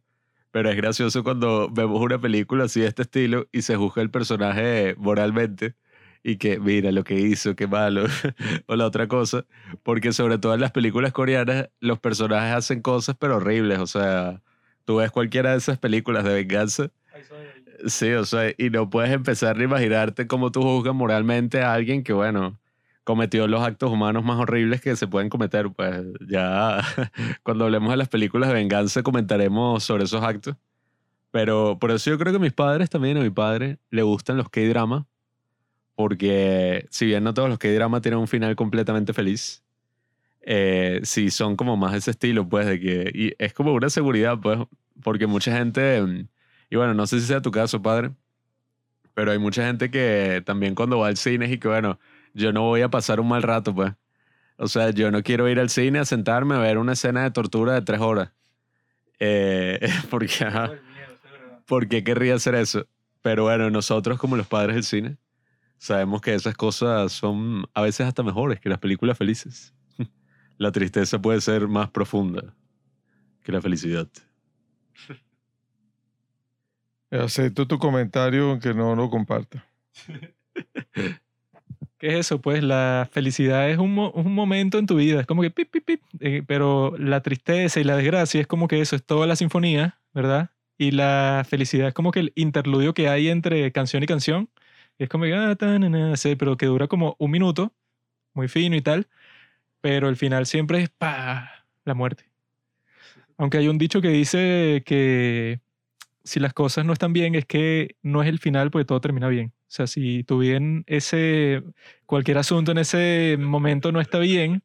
Pero 0.52 0.70
es 0.70 0.78
gracioso 0.78 1.24
cuando 1.24 1.70
vemos 1.70 2.02
una 2.02 2.20
película 2.20 2.64
así 2.66 2.80
de 2.80 2.88
este 2.88 3.04
estilo 3.04 3.48
y 3.52 3.62
se 3.62 3.76
juzga 3.76 4.02
el 4.02 4.10
personaje 4.10 4.96
moralmente 4.98 5.76
y 6.24 6.38
que 6.38 6.60
mira 6.60 6.92
lo 6.92 7.04
que 7.04 7.16
hizo, 7.20 7.56
qué 7.56 7.68
malo, 7.68 8.06
o 8.68 8.76
la 8.76 8.86
otra 8.86 9.08
cosa. 9.08 9.46
Porque 9.84 10.14
sobre 10.14 10.38
todo 10.38 10.54
en 10.54 10.62
las 10.62 10.72
películas 10.72 11.12
coreanas 11.12 11.70
los 11.80 12.00
personajes 12.00 12.56
hacen 12.56 12.82
cosas 12.82 13.16
pero 13.20 13.38
horribles. 13.38 13.80
O 13.80 13.88
sea, 13.88 14.42
tú 14.86 14.98
ves 14.98 15.12
cualquiera 15.12 15.52
de 15.52 15.58
esas 15.58 15.78
películas 15.78 16.24
de 16.24 16.34
venganza. 16.34 16.90
Sí, 17.86 18.12
o 18.14 18.26
sea, 18.26 18.52
y 18.58 18.70
no 18.72 18.90
puedes 18.90 19.12
empezar 19.12 19.60
a 19.60 19.64
imaginarte 19.64 20.26
cómo 20.26 20.52
tú 20.52 20.64
juzgas 20.64 20.96
moralmente 20.96 21.62
a 21.62 21.74
alguien 21.74 22.04
que, 22.04 22.14
bueno, 22.14 22.58
cometió 23.08 23.48
los 23.48 23.62
actos 23.62 23.90
humanos 23.90 24.26
más 24.26 24.38
horribles 24.38 24.82
que 24.82 24.94
se 24.98 25.08
pueden 25.08 25.30
cometer. 25.30 25.70
Pues 25.72 26.04
ya 26.28 26.82
cuando 27.44 27.64
hablemos 27.64 27.90
de 27.90 27.96
las 27.96 28.10
películas 28.10 28.50
de 28.50 28.56
venganza 28.56 29.02
comentaremos 29.02 29.82
sobre 29.82 30.04
esos 30.04 30.22
actos. 30.22 30.58
Pero 31.32 31.78
por 31.80 31.92
eso 31.92 32.10
yo 32.10 32.18
creo 32.18 32.34
que 32.34 32.38
a 32.38 32.42
mis 32.42 32.52
padres 32.52 32.90
también, 32.90 33.16
a 33.16 33.22
mi 33.22 33.30
padre, 33.30 33.78
le 33.92 34.02
gustan 34.02 34.36
los 34.36 34.50
K-drama. 34.50 35.08
Porque 35.96 36.86
si 36.90 37.06
bien 37.06 37.24
no 37.24 37.34
todos 37.34 37.48
los 37.48 37.58
K-drama 37.60 38.02
tienen 38.02 38.20
un 38.20 38.28
final 38.28 38.58
completamente 38.58 39.14
feliz, 39.14 39.64
eh, 40.42 41.00
son 41.30 41.56
como 41.56 41.78
más 41.78 41.94
ese 41.94 42.12
estilo, 42.12 42.50
pues, 42.50 42.66
de 42.68 42.78
que 42.78 43.12
y 43.14 43.34
es 43.42 43.54
como 43.54 43.72
una 43.72 43.90
seguridad, 43.90 44.38
pues, 44.42 44.60
porque 45.02 45.28
mucha 45.28 45.56
gente, 45.56 46.28
y 46.70 46.76
bueno, 46.76 46.94
no 46.94 47.08
sé 47.08 47.22
si 47.22 47.28
sea 47.28 47.42
tu 47.42 47.52
caso, 47.52 47.82
padre, 47.82 48.12
pero 49.14 49.32
hay 49.32 49.40
mucha 49.40 49.66
gente 49.66 49.90
que 49.90 50.44
también 50.46 50.76
cuando 50.76 51.00
va 51.00 51.08
al 51.08 51.18
cine 51.18 51.50
y 51.50 51.58
que, 51.58 51.68
bueno, 51.70 52.00
yo 52.34 52.52
no 52.52 52.64
voy 52.64 52.82
a 52.82 52.90
pasar 52.90 53.20
un 53.20 53.28
mal 53.28 53.44
rato, 53.44 53.74
pues. 53.74 53.94
O 54.58 54.68
sea, 54.68 54.90
yo 54.90 55.12
no 55.12 55.22
quiero 55.22 55.48
ir 55.50 55.60
al 55.60 55.70
cine 55.70 56.00
a 56.00 56.06
sentarme 56.06 56.56
a 56.56 56.60
ver 56.60 56.78
una 56.78 56.94
escena 56.94 57.24
de 57.24 57.32
tortura 57.32 57.74
de 57.74 57.82
tres 57.82 58.02
horas. 58.02 58.32
Eh, 59.20 59.80
porque, 60.10 60.44
ajá, 60.44 60.72
¿por 61.66 61.88
qué 61.88 62.04
querría 62.04 62.36
hacer 62.36 62.56
eso? 62.56 62.88
Pero 63.22 63.44
bueno, 63.44 63.70
nosotros 63.70 64.18
como 64.18 64.36
los 64.36 64.48
padres 64.48 64.76
del 64.76 64.84
cine, 64.84 65.18
sabemos 65.78 66.22
que 66.22 66.34
esas 66.34 66.56
cosas 66.56 67.12
son 67.12 67.66
a 67.74 67.82
veces 67.82 68.08
hasta 68.08 68.24
mejores 68.24 68.60
que 68.60 68.70
las 68.70 68.80
películas 68.80 69.18
felices. 69.18 69.74
La 70.58 70.72
tristeza 70.72 71.22
puede 71.22 71.42
ser 71.42 71.68
más 71.68 71.90
profunda 71.90 72.56
que 73.44 73.52
la 73.52 73.62
felicidad. 73.62 74.10
Acepto 77.10 77.66
tu 77.66 77.80
comentario 77.80 78.50
aunque 78.50 78.74
no 78.74 78.94
lo 78.96 79.10
comparta. 79.10 79.66
¿Qué 81.98 82.10
es 82.10 82.14
eso? 82.28 82.40
Pues 82.42 82.64
la 82.64 83.10
felicidad 83.12 83.70
es 83.70 83.80
un, 83.80 83.98
un 83.98 84.34
momento 84.36 84.78
en 84.78 84.86
tu 84.86 84.96
vida, 84.96 85.22
es 85.22 85.26
como 85.26 85.42
que 85.42 85.50
pip, 85.50 85.72
pip, 85.72 85.84
pip, 85.84 86.02
eh, 86.20 86.44
pero 86.46 86.96
la 86.98 87.22
tristeza 87.22 87.80
y 87.80 87.84
la 87.84 87.96
desgracia 87.98 88.40
es 88.40 88.48
como 88.48 88.68
que 88.68 88.82
eso, 88.82 88.96
es 88.96 89.04
toda 89.04 89.26
la 89.26 89.36
sinfonía, 89.36 90.00
¿verdad? 90.14 90.52
Y 90.78 90.92
la 90.92 91.44
felicidad 91.50 91.88
es 91.88 91.94
como 91.96 92.12
que 92.12 92.20
el 92.20 92.34
interludio 92.36 92.94
que 92.94 93.10
hay 93.10 93.30
entre 93.30 93.72
canción 93.72 94.04
y 94.04 94.06
canción, 94.06 94.50
es 95.00 95.10
como 95.10 95.26
que, 95.26 95.34
ah, 95.34 95.56
ta, 95.56 95.80
na, 95.80 96.16
sí, 96.18 96.36
pero 96.36 96.58
que 96.58 96.68
dura 96.68 96.88
como 96.88 97.16
un 97.20 97.32
minuto, 97.32 97.74
muy 98.34 98.48
fino 98.48 98.76
y 98.76 98.82
tal, 98.82 99.08
pero 99.82 100.10
el 100.10 100.18
final 100.18 100.46
siempre 100.46 100.84
es, 100.84 100.90
pa, 100.90 101.66
la 101.86 101.96
muerte. 101.96 102.26
Aunque 103.38 103.58
hay 103.58 103.68
un 103.68 103.78
dicho 103.78 104.02
que 104.02 104.10
dice 104.10 104.84
que 104.86 105.60
si 106.24 106.40
las 106.40 106.54
cosas 106.54 106.86
no 106.86 106.94
están 106.94 107.14
bien 107.14 107.36
es 107.36 107.46
que 107.46 107.96
no 108.04 108.22
es 108.22 108.30
el 108.30 108.40
final 108.40 108.72
porque 108.72 108.86
todo 108.86 109.02
termina 109.02 109.28
bien. 109.30 109.54
O 109.68 109.70
sea, 109.70 109.86
si 109.86 110.24
tu 110.24 110.40
bien 110.40 110.86
ese, 110.88 111.62
cualquier 112.06 112.38
asunto 112.38 112.72
en 112.72 112.78
ese 112.78 113.36
momento 113.38 113.92
no 113.92 114.00
está 114.00 114.18
bien, 114.20 114.64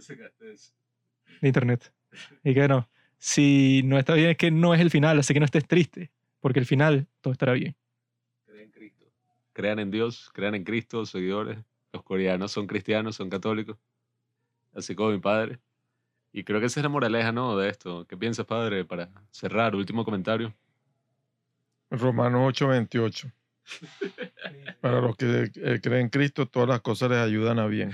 de 1.40 1.48
internet. 1.48 1.92
Y 2.44 2.52
que 2.52 2.68
no, 2.68 2.88
si 3.16 3.82
no 3.84 3.98
está 3.98 4.14
bien 4.14 4.30
es 4.30 4.36
que 4.36 4.50
no 4.50 4.74
es 4.74 4.80
el 4.80 4.90
final, 4.90 5.18
así 5.18 5.32
que 5.32 5.40
no 5.40 5.46
estés 5.46 5.66
triste, 5.66 6.10
porque 6.40 6.58
el 6.58 6.66
final 6.66 7.06
todo 7.22 7.32
estará 7.32 7.52
bien. 7.52 7.74
Crean 8.44 8.64
en 8.64 8.70
Cristo. 8.70 9.06
Crean 9.54 9.78
en 9.78 9.90
Dios, 9.90 10.30
crean 10.34 10.54
en 10.54 10.64
Cristo, 10.64 11.06
seguidores. 11.06 11.58
Los 11.92 12.02
coreanos 12.02 12.52
son 12.52 12.66
cristianos, 12.66 13.16
son 13.16 13.30
católicos. 13.30 13.78
Así 14.72 14.94
como 14.94 15.10
mi 15.10 15.18
padre. 15.18 15.60
Y 16.32 16.44
creo 16.44 16.60
que 16.60 16.66
esa 16.66 16.80
es 16.80 16.84
la 16.84 16.88
moraleja, 16.88 17.32
¿no? 17.32 17.56
De 17.56 17.68
esto. 17.68 18.06
¿Qué 18.06 18.16
piensas, 18.16 18.46
padre? 18.46 18.84
Para 18.84 19.10
cerrar, 19.30 19.74
último 19.74 20.04
comentario. 20.04 20.54
Romanos 21.90 22.42
8:28. 22.42 23.32
Para 24.80 25.00
los 25.00 25.16
que 25.16 25.50
eh, 25.54 25.80
creen 25.82 26.02
en 26.02 26.08
Cristo, 26.08 26.46
todas 26.46 26.68
las 26.68 26.80
cosas 26.80 27.10
les 27.10 27.18
ayudan 27.18 27.58
a 27.58 27.66
bien. 27.66 27.92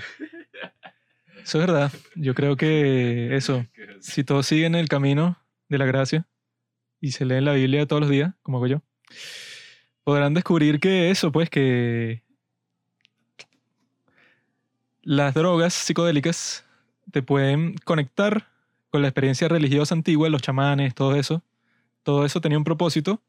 Eso 1.43 1.59
es 1.59 1.67
verdad. 1.67 1.91
Yo 2.15 2.33
creo 2.35 2.57
que 2.57 3.35
eso, 3.35 3.65
si 4.01 4.23
todos 4.23 4.47
siguen 4.47 4.75
el 4.75 4.89
camino 4.89 5.37
de 5.69 5.77
la 5.77 5.85
gracia 5.85 6.27
y 6.99 7.11
se 7.11 7.25
leen 7.25 7.45
la 7.45 7.53
Biblia 7.53 7.85
todos 7.85 8.01
los 8.01 8.09
días, 8.09 8.33
como 8.41 8.57
hago 8.57 8.67
yo, 8.67 8.81
podrán 10.03 10.33
descubrir 10.33 10.79
que 10.79 11.09
eso, 11.11 11.31
pues 11.31 11.49
que 11.49 12.23
las 15.01 15.33
drogas 15.33 15.73
psicodélicas 15.73 16.65
te 17.11 17.21
pueden 17.21 17.75
conectar 17.85 18.49
con 18.89 19.01
la 19.01 19.07
experiencia 19.07 19.47
religiosa 19.47 19.95
antigua, 19.95 20.29
los 20.29 20.41
chamanes, 20.41 20.95
todo 20.95 21.15
eso. 21.15 21.43
Todo 22.03 22.25
eso 22.25 22.41
tenía 22.41 22.57
un 22.57 22.63
propósito 22.63 23.21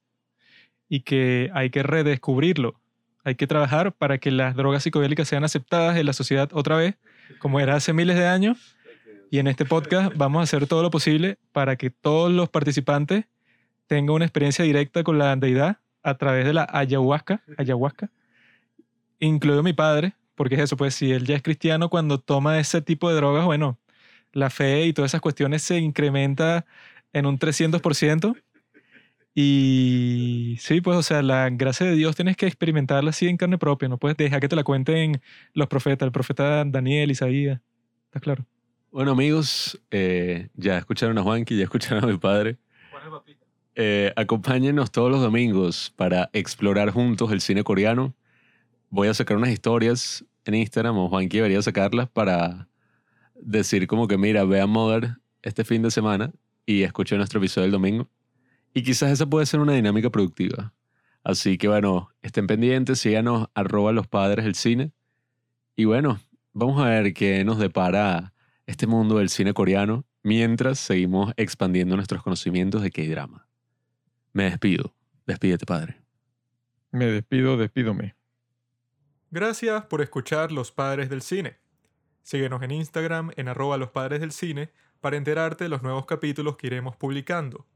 y 0.88 1.00
que 1.00 1.50
hay 1.54 1.70
que 1.70 1.82
redescubrirlo. 1.82 2.80
Hay 3.24 3.34
que 3.34 3.46
trabajar 3.46 3.92
para 3.92 4.18
que 4.18 4.30
las 4.30 4.56
drogas 4.56 4.82
psicodélicas 4.82 5.28
sean 5.28 5.44
aceptadas 5.44 5.96
en 5.96 6.06
la 6.06 6.12
sociedad 6.12 6.48
otra 6.52 6.76
vez, 6.76 6.96
como 7.38 7.60
era 7.60 7.74
hace 7.74 7.92
miles 7.92 8.16
de 8.16 8.26
años. 8.26 8.76
Y 9.30 9.38
en 9.38 9.46
este 9.46 9.66
podcast 9.66 10.12
vamos 10.16 10.40
a 10.40 10.44
hacer 10.44 10.66
todo 10.66 10.82
lo 10.82 10.90
posible 10.90 11.38
para 11.52 11.76
que 11.76 11.90
todos 11.90 12.32
los 12.32 12.48
participantes 12.48 13.26
tengan 13.86 14.14
una 14.14 14.24
experiencia 14.24 14.64
directa 14.64 15.02
con 15.02 15.18
la 15.18 15.34
deidad 15.36 15.78
a 16.02 16.16
través 16.16 16.46
de 16.46 16.54
la 16.54 16.66
ayahuasca, 16.70 17.42
ayahuasca, 17.58 18.10
incluido 19.18 19.62
mi 19.62 19.72
padre, 19.72 20.14
porque 20.34 20.54
es 20.54 20.62
eso, 20.62 20.76
pues 20.76 20.94
si 20.94 21.12
él 21.12 21.26
ya 21.26 21.36
es 21.36 21.42
cristiano, 21.42 21.90
cuando 21.90 22.18
toma 22.18 22.58
ese 22.58 22.80
tipo 22.80 23.10
de 23.10 23.16
drogas, 23.16 23.44
bueno, 23.44 23.78
la 24.32 24.50
fe 24.50 24.86
y 24.86 24.92
todas 24.92 25.10
esas 25.10 25.20
cuestiones 25.20 25.62
se 25.62 25.78
incrementa 25.78 26.64
en 27.12 27.26
un 27.26 27.38
300%. 27.38 28.36
Y 29.40 30.56
sí, 30.58 30.80
pues, 30.80 30.96
o 30.96 31.02
sea, 31.04 31.22
la 31.22 31.48
gracia 31.48 31.86
de 31.86 31.94
Dios 31.94 32.16
tienes 32.16 32.36
que 32.36 32.48
experimentarla 32.48 33.10
así 33.10 33.28
en 33.28 33.36
carne 33.36 33.56
propia, 33.56 33.88
no 33.88 33.96
puedes 33.96 34.16
dejar 34.16 34.40
que 34.40 34.48
te 34.48 34.56
la 34.56 34.64
cuenten 34.64 35.22
los 35.54 35.68
profetas, 35.68 36.04
el 36.04 36.10
profeta 36.10 36.64
Daniel, 36.64 37.12
Isaías, 37.12 37.60
¿está 38.06 38.18
claro? 38.18 38.44
Bueno, 38.90 39.12
amigos, 39.12 39.80
eh, 39.92 40.48
ya 40.56 40.78
escucharon 40.78 41.16
a 41.18 41.22
Juanqui, 41.22 41.56
ya 41.56 41.62
escucharon 41.62 42.02
a 42.02 42.08
mi 42.08 42.18
padre. 42.18 42.56
Eh, 43.76 44.12
acompáñenos 44.16 44.90
todos 44.90 45.08
los 45.08 45.20
domingos 45.20 45.92
para 45.94 46.30
explorar 46.32 46.90
juntos 46.90 47.30
el 47.30 47.40
cine 47.40 47.62
coreano. 47.62 48.16
Voy 48.90 49.06
a 49.06 49.14
sacar 49.14 49.36
unas 49.36 49.50
historias 49.50 50.24
en 50.46 50.56
Instagram, 50.56 50.98
o 50.98 51.08
Juanqui 51.08 51.36
debería 51.36 51.62
sacarlas 51.62 52.08
para 52.08 52.66
decir 53.40 53.86
como 53.86 54.08
que, 54.08 54.18
mira, 54.18 54.42
vean 54.42 54.68
Mother 54.68 55.10
este 55.42 55.62
fin 55.62 55.82
de 55.82 55.92
semana 55.92 56.32
y 56.66 56.82
escuchen 56.82 57.18
nuestro 57.18 57.38
episodio 57.38 57.66
el 57.66 57.70
domingo. 57.70 58.08
Y 58.74 58.82
quizás 58.82 59.10
esa 59.10 59.26
puede 59.26 59.46
ser 59.46 59.60
una 59.60 59.72
dinámica 59.72 60.10
productiva. 60.10 60.72
Así 61.24 61.58
que 61.58 61.68
bueno, 61.68 62.10
estén 62.22 62.46
pendientes, 62.46 63.00
síganos 63.00 63.48
arroba 63.54 63.92
los 63.92 64.06
padres 64.06 64.44
del 64.44 64.54
cine. 64.54 64.92
Y 65.76 65.84
bueno, 65.84 66.20
vamos 66.52 66.80
a 66.80 66.88
ver 66.88 67.12
qué 67.12 67.44
nos 67.44 67.58
depara 67.58 68.32
este 68.66 68.86
mundo 68.86 69.18
del 69.18 69.28
cine 69.28 69.52
coreano 69.52 70.04
mientras 70.22 70.78
seguimos 70.78 71.32
expandiendo 71.36 71.96
nuestros 71.96 72.22
conocimientos 72.22 72.82
de 72.82 72.90
K-drama. 72.90 73.46
Me 74.32 74.44
despido. 74.44 74.94
Despídete, 75.26 75.66
padre. 75.66 76.00
Me 76.90 77.06
despido, 77.06 77.56
despídome. 77.56 78.14
Gracias 79.30 79.84
por 79.84 80.00
escuchar 80.00 80.52
Los 80.52 80.72
Padres 80.72 81.10
del 81.10 81.20
Cine. 81.20 81.58
Síguenos 82.22 82.62
en 82.62 82.70
Instagram 82.70 83.30
en 83.36 83.48
arroba 83.48 83.76
los 83.76 83.90
padres 83.90 84.20
del 84.20 84.32
cine 84.32 84.70
para 85.00 85.16
enterarte 85.16 85.64
de 85.64 85.70
los 85.70 85.82
nuevos 85.82 86.06
capítulos 86.06 86.56
que 86.56 86.66
iremos 86.66 86.96
publicando. 86.96 87.66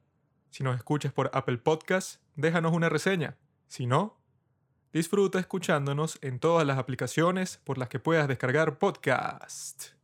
Si 0.53 0.62
nos 0.62 0.77
escuchas 0.77 1.15
por 1.15 1.31
Apple 1.33 1.57
Podcast, 1.57 2.21
déjanos 2.37 2.75
una 2.75 2.91
reseña. 2.91 3.38
Si 3.69 3.87
no, 3.87 4.19
disfruta 4.93 5.41
escuchándonos 5.41 6.19
en 6.21 6.41
todas 6.41 6.67
las 6.67 6.77
aplicaciones 6.77 7.59
por 7.65 7.79
las 7.79 7.88
que 7.88 7.99
puedas 7.99 8.29
descargar 8.29 8.77
podcast. 8.77 10.02